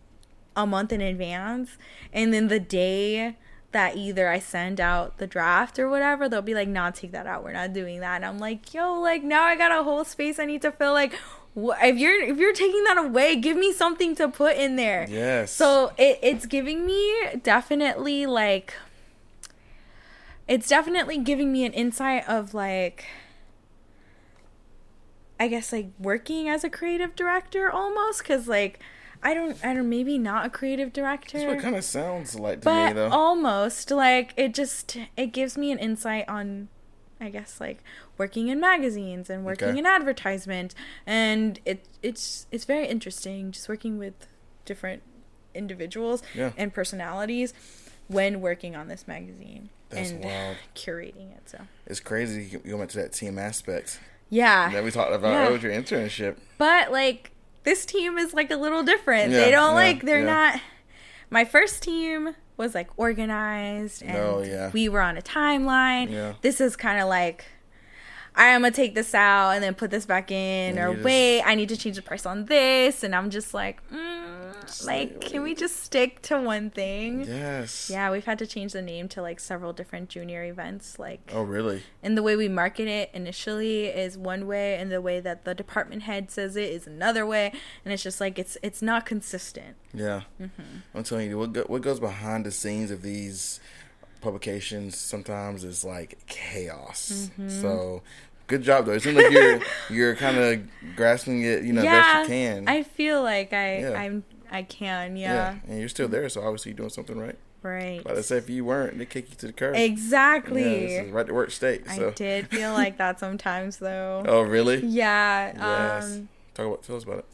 [0.56, 1.78] a month in advance
[2.12, 3.36] and then the day
[3.72, 7.26] that either I send out the draft or whatever, they'll be like, nah, take that
[7.26, 7.44] out.
[7.44, 8.16] We're not doing that.
[8.16, 10.92] And I'm like, yo, like now I got a whole space I need to fill.
[10.92, 11.14] Like,
[11.82, 15.06] if you're if you're taking that away, give me something to put in there.
[15.08, 15.52] Yes.
[15.52, 18.74] So it, it's giving me definitely like
[20.48, 23.06] it's definitely giving me an insight of like
[25.38, 28.80] I guess like working as a creative director almost cuz like
[29.22, 32.60] I don't I don't maybe not a creative director That's what kind of sounds like
[32.60, 33.08] to but me, though.
[33.10, 36.68] almost like it just it gives me an insight on
[37.20, 37.82] i guess like
[38.20, 39.78] working in magazines and working Okay.
[39.78, 40.74] in advertisement
[41.06, 44.14] and it it's it's very interesting just working with
[44.70, 45.00] different
[45.54, 46.52] individuals Yeah.
[46.60, 47.54] and personalities
[48.08, 50.56] when working on this magazine That's and wild.
[50.74, 53.98] curating it so It's crazy you went to that team aspect
[54.28, 55.50] yeah that we talked about Yeah.
[55.50, 56.36] with your internship.
[56.58, 57.30] but like
[57.64, 59.32] this team is like a little different.
[59.32, 60.60] Yeah, they don't like they're not
[61.38, 64.70] my first team was like organized oh, and Oh, yeah.
[64.72, 66.10] we were on a timeline.
[66.10, 66.32] Yeah.
[66.42, 67.44] This is kind of like
[68.36, 71.68] I'm gonna take this out and then put this back in, or wait, I need
[71.70, 75.82] to change the price on this, and I'm just like, mm, like, can we just
[75.82, 77.24] stick to one thing?
[77.24, 77.90] Yes.
[77.92, 81.42] Yeah, we've had to change the name to like several different junior events, like Oh,
[81.42, 81.82] really?
[82.02, 85.54] and the way we market it initially is one way and the way that the
[85.54, 87.52] department head says it is another way
[87.84, 90.22] and it's just like it's it's not consistent Yeah.
[90.40, 90.62] Mm-hmm.
[90.94, 93.58] I'm telling you, what go, what goes behind the scenes of these
[94.20, 97.30] publications sometimes is like chaos.
[97.38, 97.48] Mm-hmm.
[97.48, 98.02] So,
[98.46, 98.92] good job though.
[98.92, 99.60] It seems like you're
[99.90, 100.62] you're kind of
[100.96, 102.68] grasping it, you know, best you can.
[102.68, 103.92] i feel like i Yeah.
[104.00, 105.32] i'm i can yeah.
[105.32, 107.38] yeah, and you're still there, so obviously you're doing something right.
[107.62, 109.76] right Like I said, if you weren't, they kick you to the curb.
[109.76, 111.86] exactly Yeah, this is right to work state.
[111.88, 112.08] So.
[112.08, 114.84] i did feel like that sometimes though Oh, really?
[114.84, 116.04] yeah Yes.
[116.04, 116.82] um Talk about.
[116.82, 117.26] Tell us about it.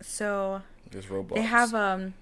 [0.00, 1.34] so Just Roblox.
[1.34, 2.14] they have um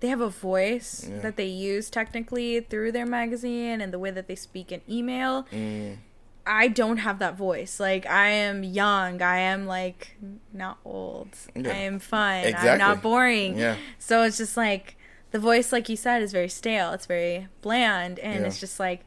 [0.00, 1.18] they have a voice Yeah.
[1.20, 5.44] that they use technically through their magazine and the way that they speak in email
[5.52, 5.98] Mm,
[6.46, 7.78] I don't have that voice.
[7.78, 9.20] Like I am young.
[9.22, 10.16] I am like
[10.52, 11.28] not old.
[11.54, 11.70] Yeah.
[11.70, 12.54] I am fun.
[12.56, 13.58] I'm not boring.
[13.58, 13.76] Yeah.
[13.98, 14.96] So it's just like
[15.32, 16.92] the voice, like you said, is very stale.
[16.92, 18.46] It's very bland, and Yeah.
[18.48, 19.04] it's just like.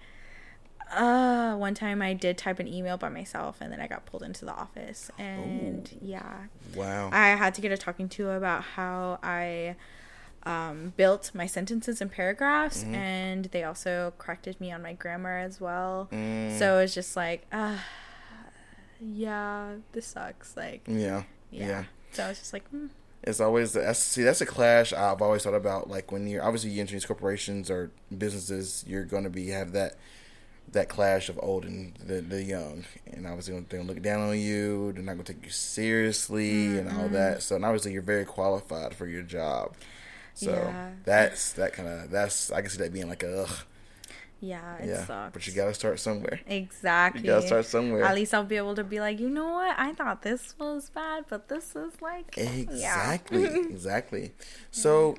[0.96, 4.22] Uh, one time I did type an email by myself and then I got pulled
[4.22, 5.98] into the office and Ooh.
[6.06, 6.36] yeah,
[6.76, 7.10] wow.
[7.12, 9.76] I had to get a talking to about how I
[10.46, 12.96] um, built my sentences and paragraphs, Mm-hmm.
[12.96, 16.10] and they also corrected me on my grammar as well.
[16.12, 17.78] Mm, So it's just like, uh,
[19.02, 20.56] yeah, this sucks.
[20.56, 21.24] Like, yeah.
[21.52, 21.68] yeah.
[21.68, 21.84] yeah.
[22.12, 22.90] So was just like, mm,
[23.24, 25.90] It's always that's see that's a clash I've always thought about.
[25.90, 29.72] Like when you're obviously you enter these corporations or businesses, you're going to be have
[29.74, 29.96] that
[30.72, 34.22] that clash of old and the, the young, and obviously they're going to look down
[34.22, 34.92] on you.
[34.94, 37.44] They're not going to take you seriously and all that.
[37.44, 39.74] So and obviously you're very qualified for your job.
[40.34, 40.92] So Yeah.
[41.06, 43.58] that's that kind of that's I can see that being like a ugh,
[44.40, 45.06] yeah, it yeah.
[45.06, 45.34] sucks.
[45.34, 46.40] But you got to start somewhere.
[46.48, 47.22] exactly.
[47.22, 48.04] You got to start somewhere.
[48.04, 49.76] At least I'll be able to be like, you know what?
[49.78, 53.56] I thought this was bad, but this is like, Exactly, Yeah.
[53.70, 54.34] exactly.
[54.72, 55.16] So,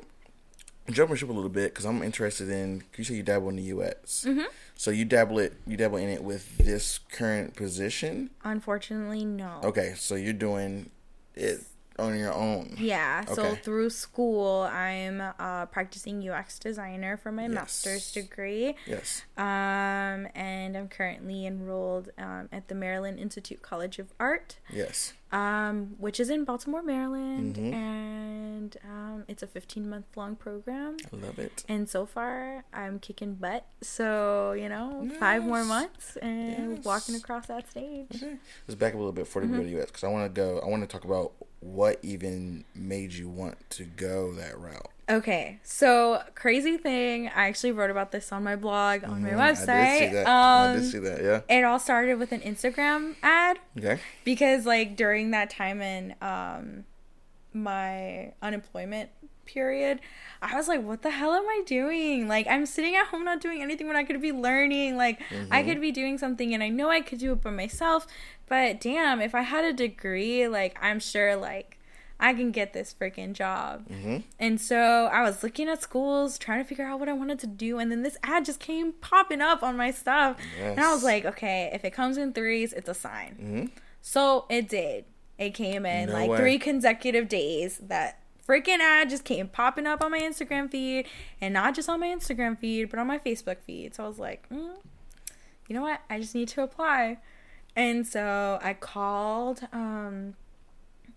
[0.91, 2.83] jumping ship a little bit because I'm interested in.
[2.99, 4.25] You say you dabble in the UX.
[4.29, 4.43] Mm-hmm.
[4.77, 5.55] So you dabble it.
[5.67, 8.31] You dabble in it with this current position.
[8.43, 9.61] Unfortunately, no.
[9.63, 10.91] Okay, so you're doing
[11.35, 11.61] it
[11.99, 12.75] on your own.
[12.79, 13.61] Yeah, so Okay.
[13.63, 17.51] through school, I'm uh, practicing UX designer for my Yes.
[17.53, 18.75] master's degree.
[18.87, 19.23] Yes.
[19.37, 25.13] Um, and I'm currently enrolled um, at the Maryland Institute College of Art, Yes.
[25.33, 27.73] Um, which is in Baltimore, Maryland, Mhm.
[27.73, 30.97] and um, it's a 15 month long program.
[31.13, 31.65] I love it.
[31.69, 33.67] And so far, I'm kicking butt.
[33.83, 36.85] So you know, five more months and Yes.
[36.85, 38.07] walking across that stage.
[38.15, 38.37] Okay.
[38.69, 39.57] Let's back up a little bit before we Mm-hmm.
[39.59, 40.61] go to UX because I want to go.
[40.61, 44.89] I want to talk about what even made you want to go that route.
[45.09, 47.29] Okay, so crazy thing.
[47.29, 49.39] I actually wrote about this on my blog on my Mhm.
[49.39, 49.99] I website.
[49.99, 50.27] did see that.
[50.29, 51.23] I Um, did see that.
[51.23, 51.57] Yeah.
[51.57, 53.99] it all started with an Instagram ad Okay.
[54.25, 56.85] because like during that time in um
[57.53, 59.11] my unemployment
[59.47, 60.01] period,
[60.41, 62.27] I was like, what the hell am I doing?
[62.27, 64.97] Like I'm sitting at home not doing anything when I could be learning.
[64.97, 68.07] Like I could be doing something and I know I could do it by myself,
[68.49, 71.74] but damn, if I had a degree, like I'm sure like
[72.25, 73.87] I can get this freaking job.
[73.87, 74.19] Mm-hmm.
[74.41, 77.47] And so I was looking at schools, trying to figure out what I wanted to
[77.47, 80.39] do, and then this ad just came popping up on my stuff.
[80.59, 83.37] And I was like, okay, if it comes in threes, it's a sign.
[83.39, 83.67] Mm-hmm.
[84.01, 85.05] So it did.
[85.37, 86.39] It came in No like way.
[86.39, 87.77] three consecutive days.
[87.77, 91.07] That freaking ad just came popping up on my Instagram feed,
[91.43, 93.95] and not just on my Instagram feed, but on my Facebook feed.
[93.95, 94.77] So I was like, mm,
[95.69, 96.01] you know what?
[96.09, 97.19] I just need to apply.
[97.77, 100.37] And so I called um,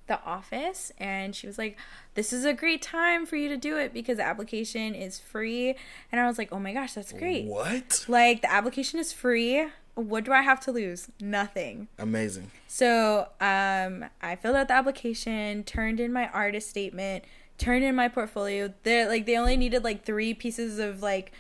[0.08, 1.78] the office, and she was like,
[2.16, 5.76] "This is a great time for you to do it because the application is free."
[6.12, 8.06] And I was like, "Oh my gosh, that's great!" What?
[8.08, 9.68] Like the application is free.
[9.96, 11.10] what do I have to lose?
[11.20, 11.88] Nothing.
[11.98, 12.52] Amazing.
[12.68, 17.24] So um, I filled out the application, turned in my artist statement,
[17.58, 18.74] turned in my portfolio.
[18.84, 21.32] They like they only needed like three pieces of like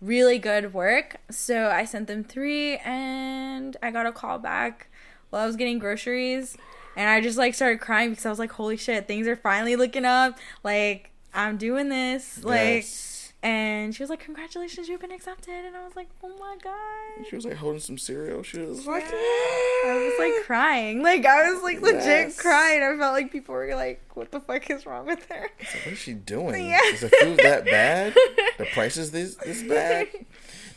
[0.00, 1.16] really good work.
[1.30, 4.88] So I sent them three, and I got a call back
[5.30, 6.56] while I was getting groceries,
[6.96, 9.76] and I just like started crying because I was like, "Holy shit, things are finally
[9.76, 10.38] looking up!
[10.64, 12.58] Like I'm doing this!" Like.
[12.84, 13.12] Yes.
[13.42, 17.26] And she was like, "Congratulations, you've been accepted." And I was like, "Oh my god!"
[17.28, 18.42] She was like holding some cereal.
[18.42, 21.02] She was like, I was like crying.
[21.02, 22.40] Like I was like legit Yes.
[22.40, 22.82] crying.
[22.82, 25.98] I felt like people were like, "What the fuck is wrong with her?" what is
[25.98, 26.66] she doing?
[26.70, 26.80] Yeah.
[26.86, 28.14] Is the food that bad?
[28.58, 30.08] The prices this this bad?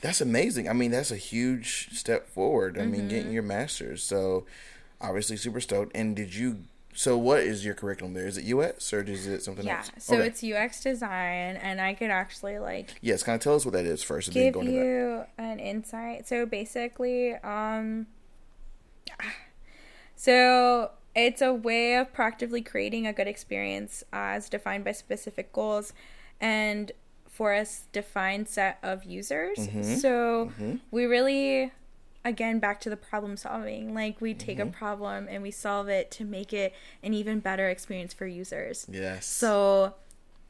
[0.02, 0.70] That's amazing.
[0.70, 2.78] I mean, that's a huge step forward.
[2.78, 3.10] I mean, Mm-hmm.
[3.10, 4.04] getting your master's.
[4.04, 4.46] So
[5.02, 5.92] obviously super stoked.
[5.96, 6.64] And did you?
[6.94, 8.26] So what is your curriculum there?
[8.28, 9.78] Is it UX or is it something Yeah.
[9.78, 9.92] else?
[9.94, 10.28] Yeah, so Okay.
[10.28, 13.24] it's UX design, and I could actually like yes.
[13.24, 14.78] Kind of tell us what that is first, and then give go into that.
[14.78, 16.28] you an insight.
[16.28, 18.08] So basically, um,
[20.16, 25.94] so it's a way of proactively creating a good experience as defined by specific goals
[26.42, 26.92] and
[27.28, 29.58] for a defined set of users.
[29.60, 29.96] Mm-hmm.
[29.96, 30.52] So
[30.92, 31.72] we really
[32.26, 34.68] again back to the problem solving like we take Mm-hmm.
[34.70, 38.86] a problem and we solve it to make it an even better experience for users
[38.92, 39.26] Yes.
[39.26, 39.94] so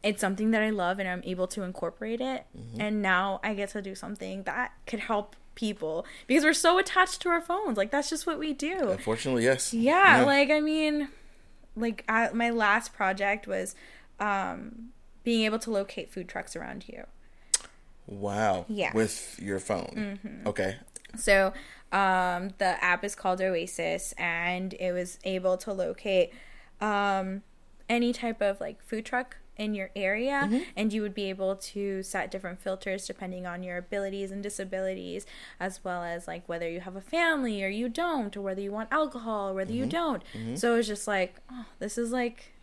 [0.01, 2.45] it's something that I love and I'm able to incorporate it.
[2.57, 2.79] Mm-hmm.
[2.79, 7.21] And now I get to do something that could help people because we're so attached
[7.23, 7.75] to our phones.
[7.77, 8.91] Like, that's just what we do.
[8.91, 9.73] Unfortunately, yes.
[9.73, 11.09] Yeah, like, I mean,
[11.75, 13.75] like, I, my last project was
[14.21, 14.91] um,
[15.25, 17.03] being able to locate food trucks around you.
[18.07, 18.65] wow.
[18.69, 18.93] Yeah.
[18.93, 20.43] With your phone.
[20.45, 20.77] Okay.
[21.15, 21.53] So
[21.91, 26.31] um, the app is called Oasis, and it was able to locate
[26.79, 27.41] um,
[27.87, 30.47] any type of like food truck in your area,
[30.77, 35.25] and you would be able to set different filters depending on your abilities and disabilities,
[35.59, 38.71] as well as like whether you have a family or you don't, or whether you
[38.71, 40.23] want alcohol or whether you don't.
[40.55, 42.53] So it was just like, oh, this is like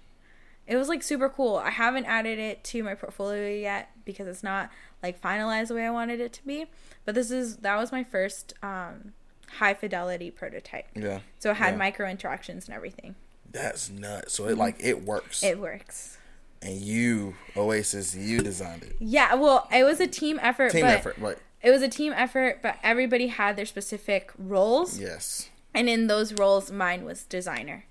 [0.66, 1.56] it was like super cool.
[1.56, 4.70] I haven't added it to my portfolio yet because it's not
[5.06, 6.66] like finalized the way I wanted it to be.
[7.04, 9.12] But this is that was my first um,
[9.58, 10.86] high fidelity prototype.
[10.94, 11.20] Yeah.
[11.38, 11.78] So it had Yeah.
[11.78, 13.14] micro interactions and everything.
[13.50, 14.34] That's nuts.
[14.34, 15.42] So it like it works.
[15.42, 16.18] It works.
[16.62, 18.96] and you, Oasis, you designed it.
[18.98, 20.72] Yeah, well, it was a team effort.
[20.72, 21.36] Team but effort, right?
[21.62, 25.48] It was a team effort, but everybody had their specific roles, Yes.
[25.74, 27.84] and in those roles, mine was designer.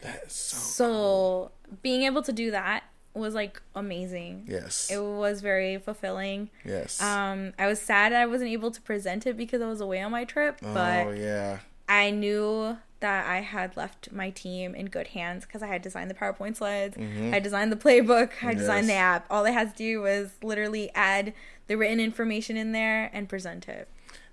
[0.00, 0.56] That's so.
[0.56, 1.50] So
[1.82, 4.44] being able to do that was like amazing.
[4.48, 4.90] Yes.
[4.90, 6.50] It was very fulfilling.
[6.64, 7.00] yes.
[7.02, 10.10] Um, I was sad I wasn't able to present it because I was away on
[10.12, 11.58] my trip, but oh yeah.
[11.88, 16.08] I knew that I had left my team in good hands because I had designed
[16.08, 19.16] the PowerPoint slides, I designed the playbook, I designed the Mm-hmm.
[19.16, 19.26] App.
[19.28, 21.34] All they had to do was literally add
[21.66, 23.88] the written information in there and present it.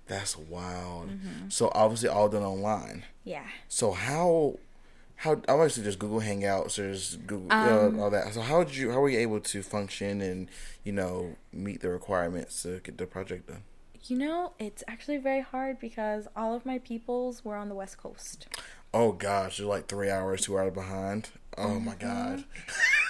[0.06, 1.10] That's wild.
[1.10, 1.48] Mm-hmm.
[1.48, 3.04] So obviously all done online.
[3.24, 3.44] Yeah.
[3.68, 4.56] So how
[5.20, 8.32] how I obviously there's Google Hangouts, there's Google Um, uh, all that.
[8.34, 10.48] So how did you how were you able to function and
[10.84, 13.62] you know meet the requirements to get the project done?
[14.06, 17.98] You know, it's actually very hard because all of my peoples were on the West
[17.98, 18.46] Coast.
[18.92, 21.30] Oh gosh, you're like three hours, two hours behind.
[21.56, 22.38] Oh my Mm-hmm.
[22.38, 22.44] god.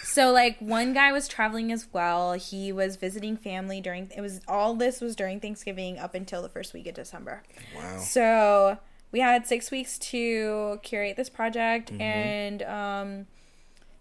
[0.03, 2.33] So like one guy was traveling as well.
[2.33, 6.49] He was visiting family during it was all this was during Thanksgiving up until the
[6.49, 7.43] first week of December.
[7.75, 7.99] Wow.
[7.99, 8.79] So
[9.13, 13.27] we had six weeks to curate this project and um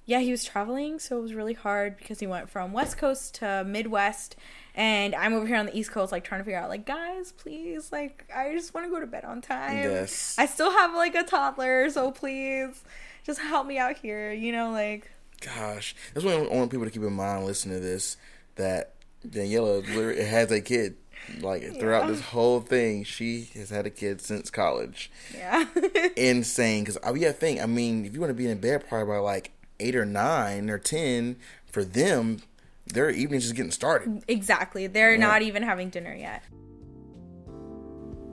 [0.06, 3.36] yeah, he was traveling, so it was really hard because he went from West Coast
[3.36, 4.36] to Midwest
[4.74, 7.32] and I'm over here on the East Coast like trying to figure out like guys,
[7.32, 9.78] please, like I just want to go to bed on time.
[9.78, 10.36] Yes.
[10.40, 12.84] I still have like a toddler, so please
[13.24, 16.92] just help me out here, you know, like Gosh, that's what I want people to
[16.92, 17.46] keep in mind.
[17.46, 18.18] Listening to this,
[18.56, 18.96] that
[19.28, 20.96] Daniela literally has a kid.
[21.42, 25.12] Like throughout this whole thing, she has had a kid since college.
[25.36, 25.66] yeah.
[26.18, 26.84] Insane.
[26.84, 29.14] Because I oh, yeah, think I mean, if you want to be in bed probably
[29.14, 32.42] by like eight or nine or ten, for them,
[32.88, 34.24] their evening's just getting started.
[34.28, 34.88] exactly.
[34.88, 36.44] They're not even having dinner yet.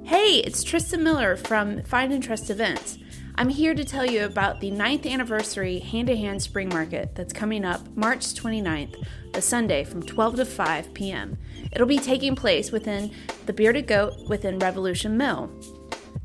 [0.04, 2.98] Hey, it's Tristan Miller from Find and Trust Events.
[3.34, 7.32] I'm here to tell you about the 9th anniversary Hand to Hand Spring Market that's
[7.32, 11.36] coming up March 29th, a Sunday from 12 to 5 p.m.
[11.72, 13.12] It'll be taking place within
[13.46, 15.50] the Bearded Goat within Revolution Mill.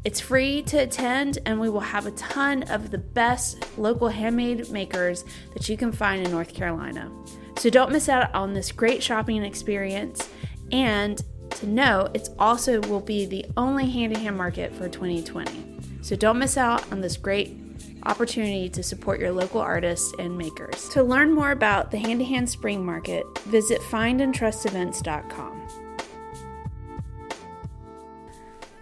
[0.04, 4.70] It's free to attend, and we will have a ton of the best local handmade
[4.72, 5.24] makers
[5.54, 7.12] that you can find in North Carolina.
[7.58, 10.28] So don't miss out on this great shopping experience.
[10.72, 11.22] And
[11.52, 15.78] to know, it's also will be the only hand to hand market for 2020.
[16.02, 17.61] So don't miss out on this great
[18.06, 20.90] opportunity to support your local artists and makers.
[20.90, 25.68] To learn more about the Hand to Hand Spring Market, visit findandtrustevents.com.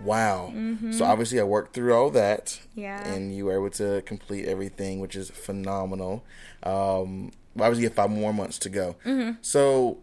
[0.02, 0.54] Wow.
[0.92, 2.46] So obviously, I worked through all that.
[2.46, 2.80] Mm-hmm.
[2.80, 3.06] Yeah.
[3.08, 6.24] And you were able to complete everything, which is phenomenal.
[6.64, 8.96] Um, obviously, you have five more months to go.
[9.06, 9.34] Mm-hmm.
[9.42, 9.98] So,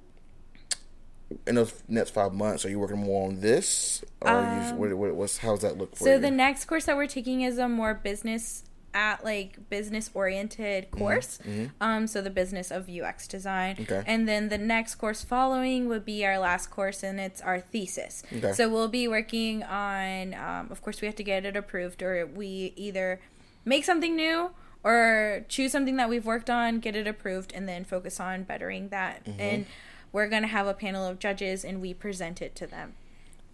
[1.46, 4.94] in those next five months, are you working more on this, or are you, what,
[4.96, 6.20] what, what's how's that look for Um, So you?
[6.20, 8.62] the next course that we're taking is a more business
[8.96, 11.38] at like business oriented course.
[11.82, 13.76] Um, so the business of UX design.
[13.76, 13.92] Mm-hmm.
[13.92, 14.02] Okay.
[14.06, 18.22] And then the next course following would be our last course, and it's our thesis.
[18.32, 18.52] Okay.
[18.54, 20.32] So we'll be working on.
[20.34, 23.20] Um, of course, we have to get it approved, or we either
[23.66, 24.50] make something new
[24.82, 28.88] or choose something that we've worked on, get it approved, and then focus on bettering
[28.88, 29.24] that.
[29.26, 29.40] Mm-hmm.
[29.40, 29.66] And
[30.12, 32.94] we're gonna have a panel of judges, and we present it to them.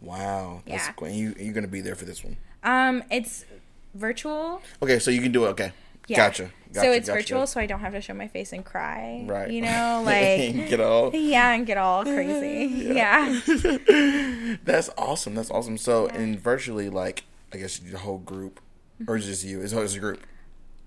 [0.01, 0.93] wow, that's Yeah.
[0.93, 1.09] cool.
[1.09, 2.37] You you're gonna be there for this one.
[2.65, 3.45] Um, it's
[3.95, 4.63] virtual.
[4.83, 5.49] Okay, so you can do it.
[5.51, 5.73] Okay,
[6.09, 6.17] Yeah.
[6.17, 6.51] gotcha.
[6.73, 6.87] gotcha.
[6.87, 7.19] so it's gotcha.
[7.21, 9.25] virtual, so I don't have to show my face and cry.
[9.27, 9.51] right?
[9.51, 11.11] You know, like get all.
[11.15, 12.93] yeah, and get all crazy.
[12.95, 13.41] yeah.
[14.65, 15.35] That's awesome.
[15.35, 15.79] That's awesome.
[15.79, 18.61] So, and virtually, like, I guess the whole group,
[19.07, 19.61] or just you?
[19.63, 20.21] It's as a group.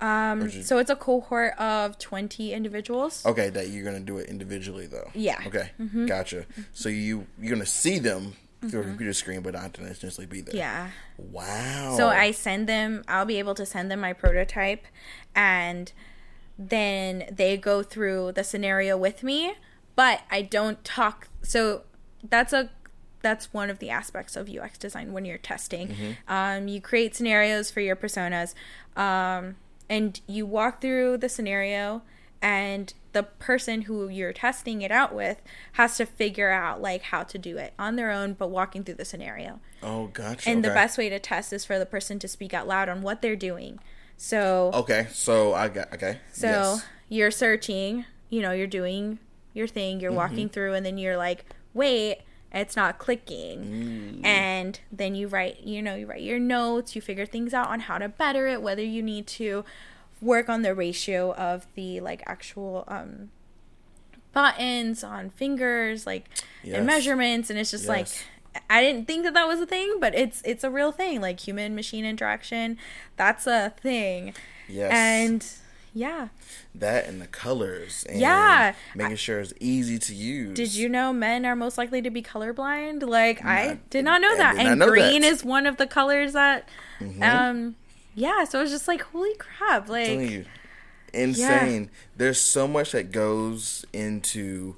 [0.01, 0.49] Um.
[0.49, 3.25] just- So it's a cohort of twenty individuals.
[3.25, 5.09] Okay, that you're gonna do it individually though.
[5.13, 5.37] Yeah.
[5.37, 5.47] Mm-hmm.
[6.03, 6.45] Okay, gotcha.
[6.73, 8.33] So you you're gonna see them
[8.69, 10.55] through a computer screen, but not to necessarily be there.
[10.55, 10.89] Yeah.
[11.17, 11.95] Wow.
[11.97, 13.03] So I send them.
[13.07, 14.85] I'll be able to send them my prototype,
[15.35, 15.91] and
[16.57, 19.53] then they go through the scenario with me.
[19.95, 21.27] But I don't talk.
[21.41, 21.83] So
[22.27, 22.69] that's a
[23.21, 26.15] that's one of the aspects of UX design when you're testing.
[26.27, 28.53] Um, you create scenarios for your personas,
[28.95, 29.55] um,
[29.89, 32.03] and you walk through the scenario,
[32.41, 35.41] and the person who you're testing it out with
[35.73, 38.95] has to figure out like how to do it on their own, but walking through
[38.95, 39.59] the scenario.
[39.81, 40.49] Oh, gotcha.
[40.49, 43.01] And the best way to test is for the person to speak out loud on
[43.01, 43.79] what they're doing.
[44.17, 46.19] So, Okay, so I got okay.
[46.33, 46.85] so yes.
[47.09, 49.19] you're searching, you know, you're doing
[49.53, 50.17] your thing, you're Mm-hmm.
[50.17, 52.19] walking through, and then you're like, wait,
[52.51, 54.21] it's not clicking.
[54.21, 54.25] Mm.
[54.25, 57.79] And then you write, you know, you write your notes, you figure things out on
[57.81, 59.63] how to better it, whether you need to
[60.25, 63.29] work on the ratio of the like actual um
[64.33, 66.25] buttons on fingers like
[66.63, 66.77] Yes.
[66.77, 68.07] and measurements and it's just like
[68.69, 71.19] I didn't think that that was a thing, but it's it's a real thing.
[71.19, 72.77] Like human machine interaction,
[73.17, 74.33] that's a thing.
[74.69, 74.91] Yes.
[74.93, 75.45] And
[75.93, 76.29] yeah,
[76.73, 78.05] that and the colors.
[78.09, 78.73] And Yeah.
[78.95, 80.55] Making sure it's easy to use.
[80.55, 83.03] did you know men are most likely to be colorblind?
[83.07, 84.55] Like I I did not know that.
[84.55, 85.27] not And know green that.
[85.27, 85.33] Mm-hmm.
[85.35, 86.67] is one of the colors that
[87.21, 87.75] um
[88.15, 90.45] yeah, so it's just like holy crap, like you,
[91.13, 91.91] insane.
[92.15, 94.75] There's so much that goes into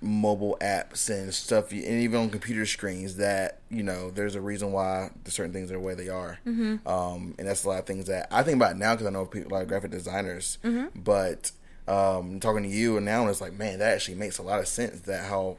[0.00, 3.16] mobile apps and stuff, and even on computer screens.
[3.16, 6.38] That you know, there's a reason why the certain things are the way they are.
[6.46, 6.86] Mm-hmm.
[6.86, 9.26] Um, and that's a lot of things that I think about now because I know
[9.26, 10.58] people, a lot of graphic designers.
[10.64, 11.00] Mm-hmm.
[11.00, 11.52] But
[11.86, 14.68] um, talking to you and now, it's like, man, that actually makes a lot of
[14.68, 15.02] sense.
[15.02, 15.56] That how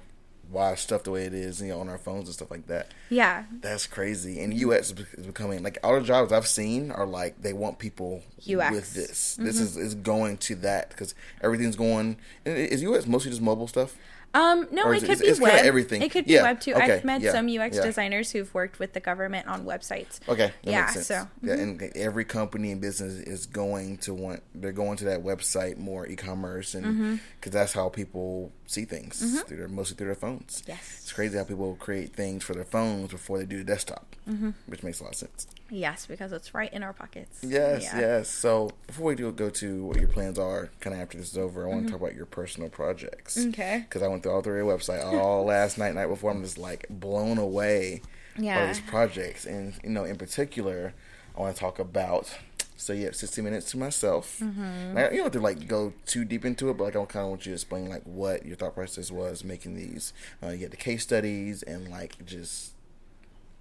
[0.52, 2.92] why stuff the way it is, you know, on our phones and stuff like that.
[3.10, 3.44] yeah.
[3.62, 4.40] That's crazy.
[4.42, 8.22] And UX is becoming like all the jobs I've seen are like they want people
[8.40, 8.72] UX.
[8.72, 9.36] with this.
[9.36, 12.18] This is, is going to that because everything's going.
[12.46, 13.96] Is UX mostly just mobile stuff?
[14.34, 15.64] Um, no, it it- could it's- be it's web.
[15.64, 16.02] everything.
[16.02, 16.74] It could be Yeah, web too.
[16.74, 17.84] okay, I've met yeah, some UX yeah.
[17.84, 20.20] designers who've worked with the government on websites.
[20.28, 21.48] Okay, Yeah, so, mm-hmm.
[21.48, 25.78] yeah, and every company and business is going to want they're going to that website
[25.78, 27.50] more e-commerce and because Mm-hmm.
[27.52, 30.64] that's how people see things through their mostly through their phones.
[30.68, 30.80] Yes.
[31.02, 34.52] it's crazy how people create things for their phones before they do the desktop, Mm-hmm.
[34.66, 35.46] which makes a lot of sense.
[35.70, 37.40] Yes, because it's right in our pockets.
[37.44, 38.00] Yes, Yeah.
[38.00, 38.30] yes.
[38.30, 41.38] So before we do go to what your plans are, kind of after this is
[41.38, 43.38] over, I want to talk about your personal projects.
[43.38, 43.50] Mm-hmm.
[43.50, 43.86] Okay.
[43.88, 46.32] Because I went through all through your website all last night, night before.
[46.32, 48.02] I'm just like blown away
[48.36, 48.68] by Yeah.
[48.68, 50.94] these projects, and you know, in particular,
[51.38, 52.36] I want to talk about.
[52.78, 54.40] So you have 60 minutes to myself.
[54.42, 54.98] Mm-hmm.
[54.98, 57.30] You don't have to like go too deep into it, but like I kind of
[57.30, 60.12] want you to explain like what your thought process was making these.
[60.44, 62.74] Uh, you get the case studies and like just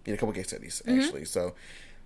[0.05, 1.01] you had a couple case studies Mm-hmm.
[1.01, 1.25] actually.
[1.27, 1.55] So,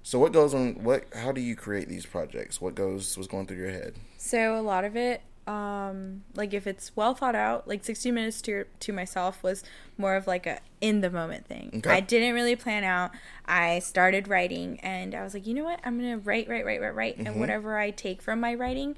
[0.03, 0.85] so what goes on?
[0.85, 1.05] What?
[1.15, 2.61] How do you create these projects?
[2.61, 3.17] What goes?
[3.17, 3.95] What's going through your head?
[4.19, 8.43] So a lot of it, um, like if it's well thought out, like 60 minutes
[8.43, 9.65] to to myself was
[9.97, 11.71] more of like a in the moment thing.
[11.77, 11.91] Okay.
[11.91, 13.13] I didn't really plan out.
[13.47, 15.81] I started writing, and I was like, you know what?
[15.85, 18.95] I'm gonna write, write, write, write, write, and whatever I take from my writing,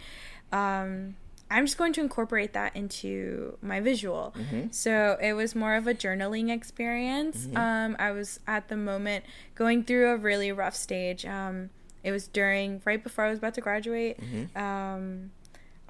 [0.51, 1.15] um,
[1.53, 4.35] I'm just going to incorporate that into my visual.
[4.73, 7.47] So it was more of a journaling experience.
[7.57, 9.25] Um, I was at the moment
[9.55, 11.25] going through a really rough stage.
[11.25, 11.71] Um,
[12.03, 14.19] it was during right before I was about to graduate.
[14.57, 15.31] Um,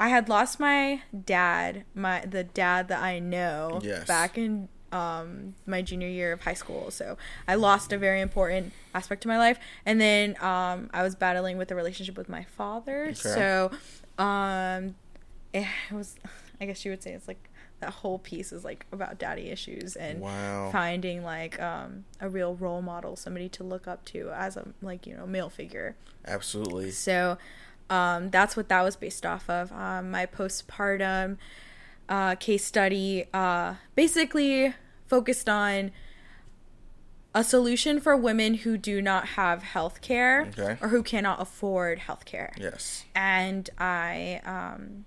[0.01, 4.07] I had lost my dad, my the dad that I know Yes.
[4.07, 6.91] back in um, my junior year of high school.
[6.91, 11.15] So I lost a very important aspect of my life, and then um, I was
[11.15, 13.15] battling with the relationship with my father.
[13.15, 13.71] So
[14.19, 14.97] um,
[15.53, 16.17] it was,
[16.61, 19.97] I guess you would say it's like that whole piece is like about daddy issues
[19.97, 20.71] and Wow.
[20.73, 25.07] finding like um, a real role model, somebody to look up to as a like
[25.07, 25.95] you know male figure.
[26.27, 26.91] Absolutely.
[26.91, 27.39] So
[27.91, 29.71] um, that's what that was based off of.
[29.73, 31.37] Um, my postpartum
[32.09, 34.75] uh, case study uh, basically
[35.07, 35.91] focused on
[37.35, 40.77] a solution for women who do not have health care Okay.
[40.81, 42.53] or who cannot afford health care.
[42.59, 43.05] Yes.
[43.15, 45.05] And I um,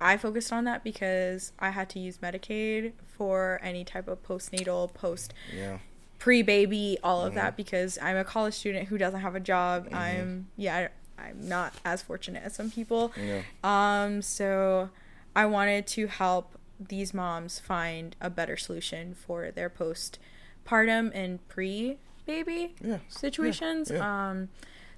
[0.00, 4.92] I focused on that because I had to use Medicaid for any type of postnatal,
[4.94, 5.78] post Yeah.
[6.18, 9.88] pre baby, all of that because I'm a college student who doesn't have a job.
[9.92, 10.88] I'm yeah,
[11.18, 13.12] I'm not as fortunate as some people.
[13.16, 13.42] Yeah.
[13.64, 14.90] Um, so
[15.34, 21.98] I wanted to help these moms find a better solution for their postpartum and pre
[22.26, 22.98] baby Yeah.
[23.08, 23.90] situations.
[23.90, 23.98] Yeah.
[23.98, 24.06] Mm-hmm.
[24.06, 24.48] Um,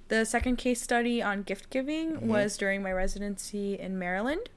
[0.07, 4.49] the second case study on gift giving was during my residency in Maryland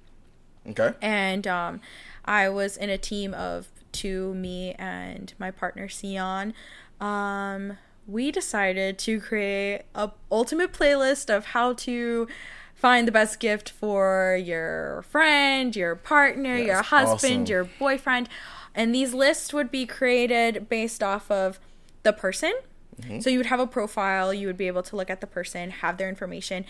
[0.66, 0.94] Okay.
[1.02, 1.80] and um,
[2.24, 6.54] I was in a team of two, me and my partner Sion.
[7.02, 12.26] Um, we decided to create a ultimate playlist of how to
[12.74, 17.46] find the best gift for your friend, your partner, your husband, awesome.
[17.46, 18.28] your boyfriend,
[18.74, 21.60] and these lists would be created based off of
[22.02, 22.52] the person.
[23.00, 23.20] Mm-hmm.
[23.20, 25.70] So you would have a profile, you would be able to look at the person,
[25.70, 26.64] have their information.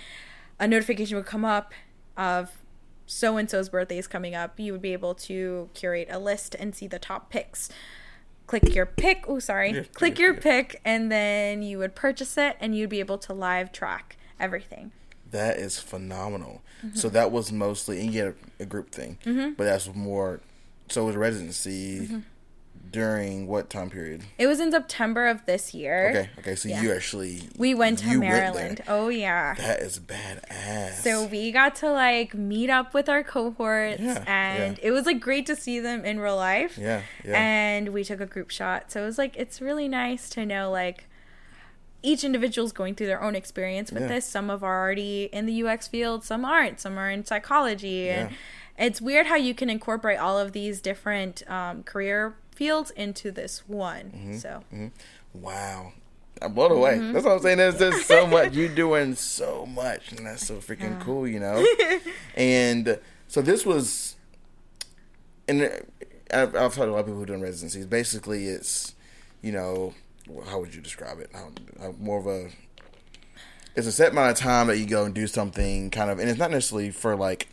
[0.61, 1.73] A notification would come up
[2.17, 2.59] of
[3.07, 4.59] so and so's birthday is coming up.
[4.61, 7.69] You would be able to curate a list and see the top picks.
[8.53, 9.25] Click your pick.
[9.27, 9.89] Oh, sorry.
[9.95, 13.73] Click your pick, and then you would purchase it, and you'd be able to live
[13.73, 14.93] track everything.
[15.31, 16.61] That is phenomenal.
[16.85, 16.97] Mm-hmm.
[16.97, 19.17] So that was mostly, and you had a, a group thing,
[19.57, 20.41] but that's more.
[20.91, 22.19] So it was residency Mm-hmm.
[22.93, 24.23] During what time period?
[24.39, 26.11] It was in September of this year.
[26.11, 26.55] Okay, okay.
[26.55, 26.83] So Yeah.
[26.83, 28.33] you actually We went to you went.
[28.33, 28.83] Maryland.
[28.87, 29.55] oh yeah.
[29.55, 31.03] That is badass.
[31.03, 34.85] So we got to like meet up with our cohorts Yeah, and yeah.
[34.89, 36.77] it was like great to see them in real life.
[36.79, 38.93] yeah, yeah, And we took a group shot.
[38.93, 41.07] So it was like it's really nice to know like
[42.05, 44.27] each individual's going through their own experience with this.
[44.27, 48.31] Some of are already in the UX field, some aren't, some are in psychology and
[48.79, 53.65] it's weird how you can incorporate all of these different um, career fields into this
[53.67, 54.13] one.
[54.15, 54.37] Mm-hmm.
[54.37, 54.63] So
[55.35, 55.93] wow.
[56.43, 56.97] I'm blown away.
[56.97, 57.13] Mm-hmm.
[57.13, 57.59] That's what I'm saying.
[57.59, 58.53] There's just so much.
[58.55, 61.65] You're doing so much, and that's so freaking cool, you know.
[62.37, 62.99] and
[63.29, 64.17] so this was,
[65.47, 65.63] and
[66.33, 67.87] I've, I've talked to a lot of people who done residencies.
[67.87, 68.95] Basically, it's,
[69.41, 69.95] you know,
[70.47, 71.31] how would you describe it?
[71.33, 71.51] How
[72.01, 72.51] more of a,
[73.77, 76.29] it's a set amount of time that you go and do something, kind of, and
[76.29, 77.49] it's not necessarily for like.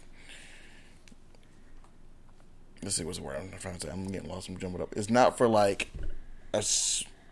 [2.81, 3.91] Let's see what's the word I'm trying to say.
[3.91, 4.47] I'm getting lost.
[4.49, 4.93] I'm jumping up.
[4.95, 5.89] It's not for like,
[6.53, 6.71] a, because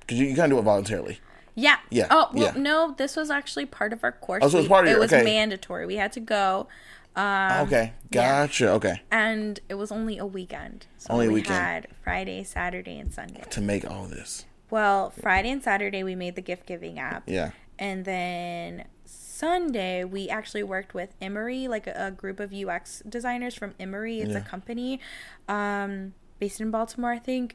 [0.09, 1.19] you, you kind of do it voluntarily.
[1.55, 1.77] Yeah.
[1.89, 2.61] Yeah, Oh well, yeah.
[2.61, 2.93] no.
[2.97, 4.43] This was actually part of our course.
[4.43, 5.23] Oh, so it was part of your, It was okay.
[5.23, 5.87] mandatory.
[5.87, 6.67] We had to go,
[7.15, 8.69] um, okay, gotcha.
[8.73, 10.85] Okay, and it was only a weekend.
[10.99, 11.55] So Only a we weekend.
[11.55, 13.41] had Friday, Saturday, and Sunday.
[13.49, 17.51] to make all this, Well, Friday and Saturday we made the gift giving app, yeah,
[17.79, 18.83] and then
[19.37, 24.19] Sunday we actually worked with Emory, like a, a group of UX designers from Emory.
[24.21, 24.39] It's Yeah.
[24.39, 24.99] a company
[25.47, 27.53] um, based in Baltimore, I think.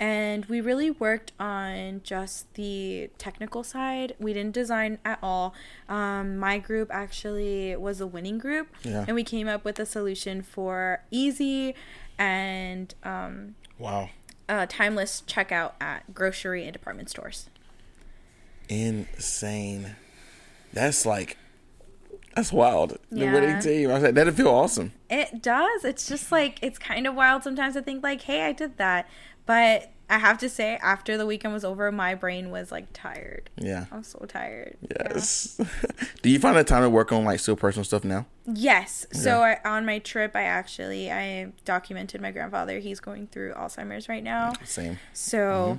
[0.00, 4.14] And we really worked on just the technical side.
[4.18, 5.54] We didn't design at all.
[5.88, 9.04] Um, my group actually was a winning group, Yeah.
[9.06, 11.74] and we came up with a solution for easy
[12.18, 14.10] and um, wow,
[14.48, 17.48] uh, timeless checkout at grocery and department stores.
[18.68, 19.96] insane.
[20.72, 21.36] That's like,
[22.34, 22.98] that's wild.
[23.10, 23.32] The Yeah.
[23.32, 23.90] winning team.
[23.90, 24.92] I said that'd feel awesome.
[25.10, 25.84] It does.
[25.84, 29.08] It's just like it's kind of wild sometimes to think like, "Hey, I did that."
[29.44, 33.50] But I have to say after the weekend was over, my brain was like tired.
[33.56, 33.86] Yeah.
[33.90, 34.76] I'm so tired.
[34.82, 35.08] Yeah.
[35.14, 35.58] Yes.
[36.22, 38.26] Do you find the time to work on like still personal stuff now?
[38.46, 39.06] Yes.
[39.12, 42.78] So I, on my trip, I actually I documented my grandfather.
[42.78, 44.52] He's going through Alzheimer's right now.
[44.64, 44.98] Same.
[45.12, 45.78] So,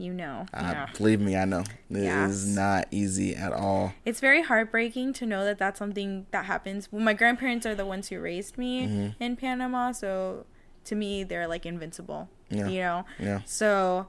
[0.00, 0.86] You know, Uh, yeah.
[0.96, 1.60] Believe me, I know.
[1.90, 2.30] It Yes.
[2.30, 3.92] is not easy at all.
[4.04, 6.90] it's very heartbreaking to know that that's something that happens.
[6.90, 9.22] Well, my grandparents are the ones who raised me Mm-hmm.
[9.22, 10.46] in Panama, so
[10.84, 12.28] to me, they're like invincible.
[12.48, 12.68] Yeah.
[12.68, 13.04] You know.
[13.18, 13.40] Yeah.
[13.44, 14.08] So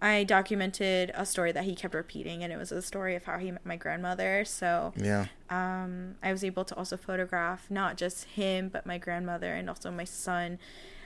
[0.00, 3.38] I documented a story that he kept repeating, and it was a story of how
[3.38, 4.44] he met my grandmother.
[4.44, 5.26] So Yeah.
[5.50, 9.90] um, I was able to also photograph not just him, but my grandmother and also
[9.90, 10.58] my son,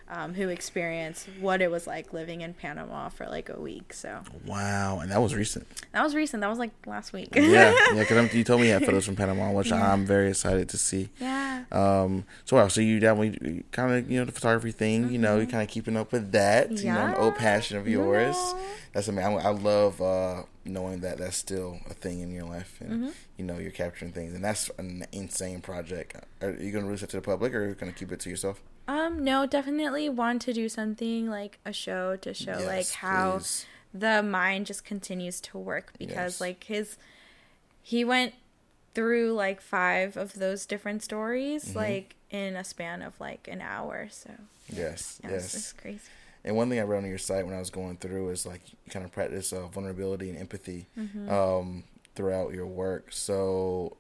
[0.09, 3.92] um, who experienced what it was like living in Panama for like a week.
[3.92, 5.00] So Wow.
[5.00, 5.66] And that was recent.
[5.92, 6.40] that was recent.
[6.42, 7.30] That was like last week.
[7.34, 7.42] Yeah.
[7.72, 7.74] Yeah.
[8.07, 11.09] Because you told me you had photos from Panama, which I'm very excited to see.
[11.20, 11.64] yeah.
[11.72, 15.36] Um, so wow, so you definitely kind of you know the photography thing, you know,
[15.38, 17.42] you're kind of keeping up with that, you know, an old Mm-hmm.
[17.42, 18.36] Passion of yours.
[18.36, 18.62] Yeah.
[18.92, 22.44] That's I mean, I, I love uh, knowing that that's still a thing in your
[22.44, 23.09] life, and Mm-hmm.
[23.38, 26.14] you know you're capturing things, and that's an insane project.
[26.40, 28.12] Are you going to release it to the public, or are you going to keep
[28.12, 28.62] it to yourself?
[28.89, 33.66] Um, no, definitely want to do something like a show to show like how please.
[33.93, 36.41] the mind just continues to work because Yes.
[36.41, 36.97] like his
[37.82, 38.34] he went
[38.95, 41.78] through like five of those different stories Mm-hmm.
[41.78, 44.09] like in a span of like an hour.
[44.11, 44.30] So
[44.68, 45.55] Yes, yeah, yes.
[45.55, 46.01] it's crazy.
[46.45, 48.62] And one thing I read on your site when I was going through is like
[48.91, 51.28] kind of practice uh, vulnerability and empathy Mm-hmm.
[51.28, 51.84] um,
[52.14, 53.09] throughout your work.
[53.11, 53.97] So,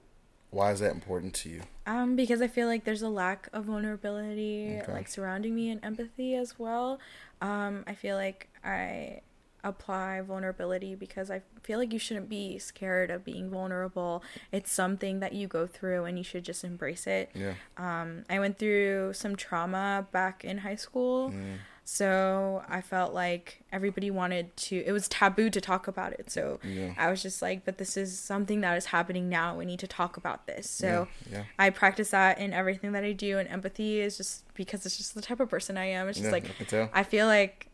[0.50, 1.62] why is that important to you?
[1.86, 4.92] Um, because I feel like there's a lack of vulnerability Okay.
[4.92, 6.98] like surrounding me and empathy as well.
[7.40, 9.20] Um, I feel like I
[9.64, 14.22] apply vulnerability because I feel like you shouldn't be scared of being vulnerable.
[14.52, 17.30] It's something that you go through and you should just embrace it.
[17.34, 17.54] Yeah.
[17.76, 21.30] Um, I went through some trauma back in high school.
[21.30, 21.56] Mm.
[21.88, 26.32] So I felt like everybody wanted to, it was taboo to talk about it.
[26.32, 26.92] So Yeah.
[26.98, 29.56] I was just like, but this is something that is happening now.
[29.56, 30.68] We need to talk about this.
[30.68, 31.44] So yeah.
[31.60, 33.38] I practice that in everything that I do.
[33.38, 36.08] And empathy is just because it's just the type of person I am.
[36.08, 37.00] It's just Yeah, like, I.
[37.00, 37.68] I feel like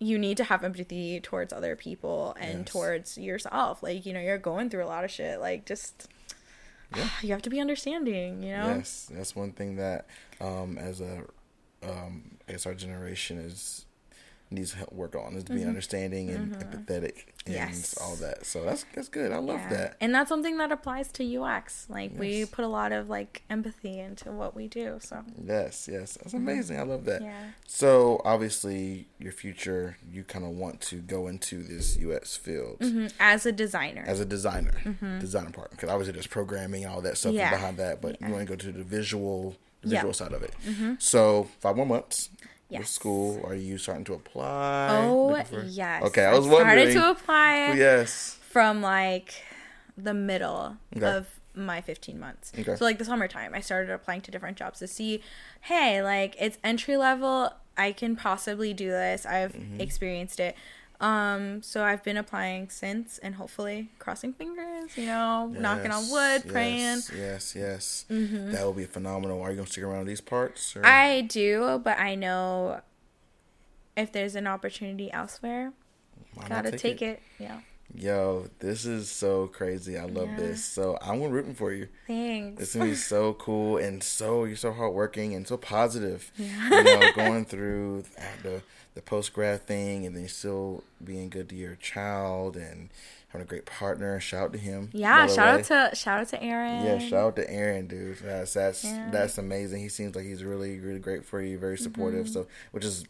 [0.00, 2.68] you need to have empathy towards other people and Yes.
[2.68, 3.84] towards yourself.
[3.84, 5.38] Like, you know, you're going through a lot of shit.
[5.38, 6.08] Like, just,
[6.96, 7.08] Yeah.
[7.22, 8.66] you have to be understanding, you know?
[8.78, 10.06] Yes, that's one thing that,
[10.40, 11.22] um, as a,
[11.82, 13.84] um, I guess our generation is
[14.50, 17.52] needs help work on is to be understanding and empathetic and Mm-hmm.
[17.70, 17.98] Yes.
[18.02, 18.44] all that.
[18.46, 19.30] So that's that's good.
[19.32, 19.68] I love Yeah.
[19.70, 19.96] that.
[20.02, 21.86] And that's something that applies to UX.
[21.90, 24.98] Like we put a lot of like empathy into what we do.
[25.00, 26.78] So Yes, yes, that's amazing.
[26.78, 27.20] I love that.
[27.20, 27.30] Mm-hmm.
[27.30, 27.50] yeah.
[27.66, 33.12] So obviously, your future, you kind of want to go into this UX field Mhm.
[33.20, 34.04] As a designer.
[34.06, 34.72] as a designer,
[35.20, 35.70] Designer part.
[35.72, 37.38] Because obviously, there's programming, all that stuff Mm-hmm.
[37.38, 37.50] Yeah.
[37.50, 38.00] behind that.
[38.02, 39.98] But you want to go to the visual, the Yeah.
[40.02, 40.08] Mm-hmm.
[40.08, 40.54] visual side of it.
[41.02, 42.30] So five more months.
[42.70, 42.90] With Yes.
[42.90, 44.88] school, are you starting to apply?
[45.06, 46.02] oh for- yes.
[46.04, 46.94] Okay, I was started wondering.
[46.94, 48.38] to apply yes.
[48.42, 49.32] from like
[49.96, 51.06] the middle Okay.
[51.06, 52.52] of my 15 months.
[52.58, 52.76] Okay.
[52.76, 55.22] So like the summertime, I started applying to different jobs to see,
[55.62, 57.50] hey, like it's entry level.
[57.78, 59.24] I can possibly do this.
[59.24, 59.80] I've Mm-hmm.
[59.80, 60.54] experienced it.
[61.00, 64.96] Um, so I've been applying since, and hopefully crossing fingers.
[64.96, 66.12] You know, knocking on Yes,
[66.44, 66.78] wood, praying.
[66.80, 68.04] Yes, yes, yes.
[68.08, 69.40] That will be phenomenal.
[69.40, 70.74] Are you gonna stick around these parts?
[70.76, 70.84] Or?
[70.84, 72.80] I do, but I know
[73.96, 75.72] if there's an opportunity elsewhere,
[76.34, 77.20] Why gotta take, it.
[77.38, 77.60] Yeah.
[77.94, 79.96] Yo, this is so crazy.
[79.96, 80.36] I love Yeah.
[80.36, 80.64] this.
[80.64, 81.88] So I'm rooting for you.
[82.06, 82.60] Thanks.
[82.62, 86.30] It's gonna be so cool and so you're so hardworking and so positive.
[86.36, 86.68] Yeah.
[86.70, 88.04] You know, going through
[88.42, 88.62] the
[88.98, 92.88] the post grad thing and then still being good to your child and
[93.28, 94.18] having a great partner.
[94.18, 94.90] Shout out to him.
[94.92, 95.28] yeah.
[95.28, 95.60] Shout way.
[95.76, 96.84] out to shout out to Aaron.
[96.84, 98.18] Yeah, shout out to Aaron, dude.
[98.18, 99.08] That's that's Yeah.
[99.12, 99.82] that's amazing.
[99.82, 102.24] He seems like he's really really great for you, very supportive.
[102.26, 102.32] Mm-hmm.
[102.32, 103.04] So, which is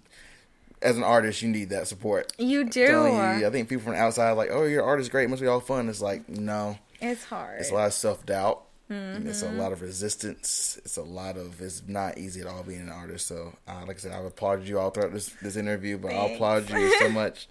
[0.82, 2.32] as an artist, you need that support.
[2.39, 2.80] You do.
[2.82, 5.24] You, I think people from outside are like, "Oh, your art is great.
[5.24, 7.61] It must be all fun." It's like, no, It's hard.
[7.61, 8.62] it's a lot of self doubt.
[8.91, 9.28] Mm-hmm.
[9.28, 10.78] It's a lot of resistance.
[10.84, 11.61] It's a lot of.
[11.61, 13.26] It's not easy at all being an artist.
[13.26, 16.34] So, uh, like I said, I've applauded you all throughout this this interview, but I'll
[16.34, 17.49] applaud you so much.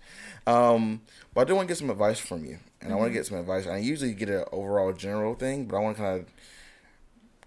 [0.47, 1.01] Um,
[1.35, 3.17] but I do want to get some advice from you, and I want to Mm-hmm.
[3.19, 3.67] get some advice.
[3.67, 6.25] I usually get an overall general thing, but I want to kind of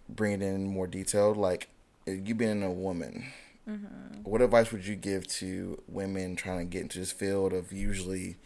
[0.09, 1.37] bring it in more detailed.
[1.37, 1.69] Like,
[2.07, 3.27] you being a woman,
[3.69, 4.23] Mm-hmm.
[4.25, 8.37] what advice would you give to women trying to get into this field of usually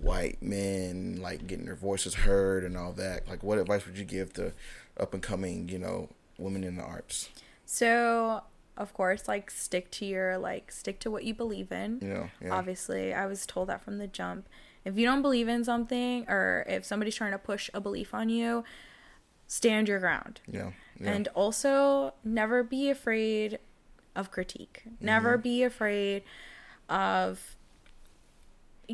[0.00, 3.28] white men, like getting their voices heard and all that?
[3.28, 4.52] Like, what advice would you give to
[4.98, 7.28] up and coming, you know, women in the arts?
[7.64, 8.42] So,
[8.76, 11.98] of course, like stick to your like stick to what you believe in.
[12.02, 14.48] You know, yeah, Obviously, I was told that from the jump.
[14.84, 18.28] If you don't believe in something or if somebody's trying to push a belief on
[18.28, 18.62] you,
[19.48, 20.40] stand your ground.
[20.46, 20.70] yeah,
[21.00, 21.10] yeah.
[21.10, 23.58] And also, never be afraid
[24.14, 24.84] of critique.
[25.00, 25.42] Never mm-hmm.
[25.42, 26.22] be afraid
[26.88, 27.55] of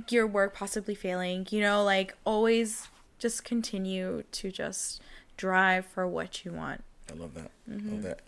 [0.09, 1.47] your work possibly failing.
[1.51, 2.89] You know, like always
[3.19, 5.01] just continue to just
[5.37, 6.83] drive for what you want.
[7.11, 7.51] I love that.
[7.69, 8.21] Love that.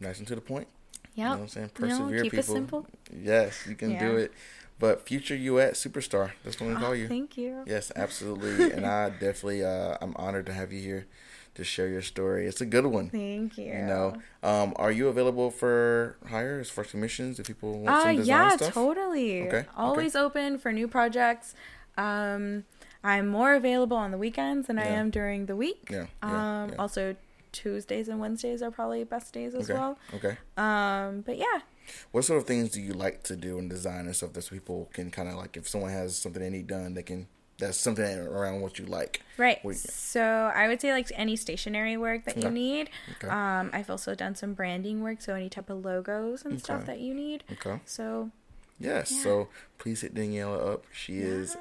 [0.00, 0.68] Nice and to the point.
[1.14, 1.24] Yeah.
[1.24, 1.70] You know what I'm saying?
[1.78, 2.54] You Persevere, keep it people.
[2.54, 2.86] simple.
[3.16, 4.32] Yes, you can do it.
[4.80, 6.32] But future UX superstar.
[6.42, 7.06] That's what we call you.
[7.06, 7.62] Thank you.
[7.64, 8.72] Yes, absolutely.
[8.72, 11.06] and I definitely, uh, I'm honored to have you here
[11.54, 12.46] to share your story.
[12.46, 13.10] It's a good one.
[13.10, 13.66] Thank you.
[13.66, 18.16] You know, um, are you available for hires for submissions if people want Uh, some
[18.16, 18.74] design yeah, stuff?
[18.74, 19.42] totally.
[19.42, 19.66] Okay, okay.
[19.76, 21.54] Always open for new projects.
[21.96, 22.64] Um,
[23.02, 25.88] I'm more available on the weekends than I am during the week.
[25.90, 26.76] Yeah, yeah, Um, yeah.
[26.78, 27.16] also
[27.52, 29.78] Tuesdays and Wednesdays are probably best days as Okay.
[29.78, 29.98] well.
[30.14, 30.36] Okay.
[30.56, 31.60] Um, but yeah.
[32.12, 34.88] What sort of things do you like to do in design and stuff that people
[34.92, 37.28] can kind of like if someone has something they need done, they can
[37.58, 39.22] that's something around what you like.
[39.38, 39.58] Right.
[39.64, 40.22] What- So
[40.54, 42.54] I would say like any stationary work that you Okay.
[42.54, 42.90] need.
[43.16, 43.28] Okay.
[43.28, 47.00] Um, I've also done some branding work, so any type of logos and stuff that
[47.00, 47.44] you need.
[47.52, 47.80] Okay.
[47.86, 48.30] So
[48.80, 49.12] Yes.
[49.12, 49.22] Yeah.
[49.22, 49.48] So
[49.78, 50.84] please hit Daniela up.
[50.92, 51.56] She is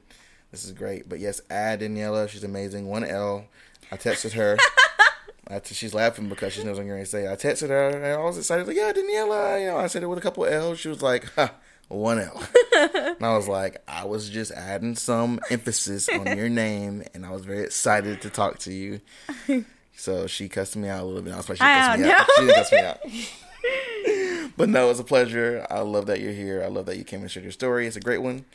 [0.52, 1.08] This is great.
[1.08, 2.28] But yes, add Daniela.
[2.30, 2.88] She's amazing.
[2.88, 3.46] One L.
[3.92, 4.58] I texted her.
[5.50, 7.32] I t- she's laughing because she knows I'm going to say.
[7.32, 8.68] I texted her and I was excited.
[8.68, 9.62] Like, yeah, Daniela.
[9.62, 10.80] You know, I said it with a couple L's.
[10.80, 11.54] She was like, ha,
[11.88, 12.44] one L.
[12.76, 17.32] and I was like, I was just adding some emphasis on your name, and I
[17.32, 19.00] was very excited to talk to you.
[20.00, 21.34] So she cussed me out a little bit.
[21.34, 22.28] I was like, she cussed me out.
[22.36, 23.00] She didn't me out.
[24.56, 25.66] but no, it's a pleasure.
[25.70, 26.64] I love that you're here.
[26.64, 27.88] I love that you came and shared your story.
[27.88, 28.46] It's a great one.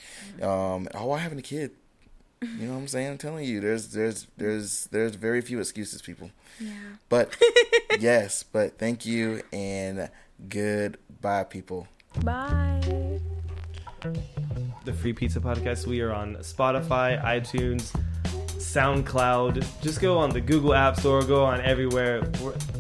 [0.41, 1.73] Um, oh, why having a kid?
[2.41, 3.09] You know what I'm saying?
[3.09, 6.31] I'm telling you, there's there's there's there's very few excuses, people.
[6.59, 6.73] Yeah.
[7.09, 7.37] But
[8.01, 10.11] yes, but thank you and
[10.49, 11.87] goodbye, people.
[12.25, 13.21] Bye.
[14.85, 15.87] the Free Pizza Podcast.
[15.87, 17.95] We are on Spotify, iTunes,
[18.59, 19.65] SoundCloud.
[19.81, 22.23] Just go on the Google App Store, go on everywhere.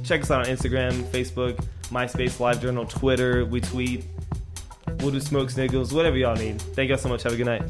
[0.02, 3.44] Check us out on Instagram, Facebook, MySpace, LiveJournal, Twitter.
[3.44, 4.04] We tweet.
[5.00, 6.60] We'll do smoke signals, whatever y'all need.
[6.60, 7.22] Thank y'all so much.
[7.22, 7.62] Have a good night.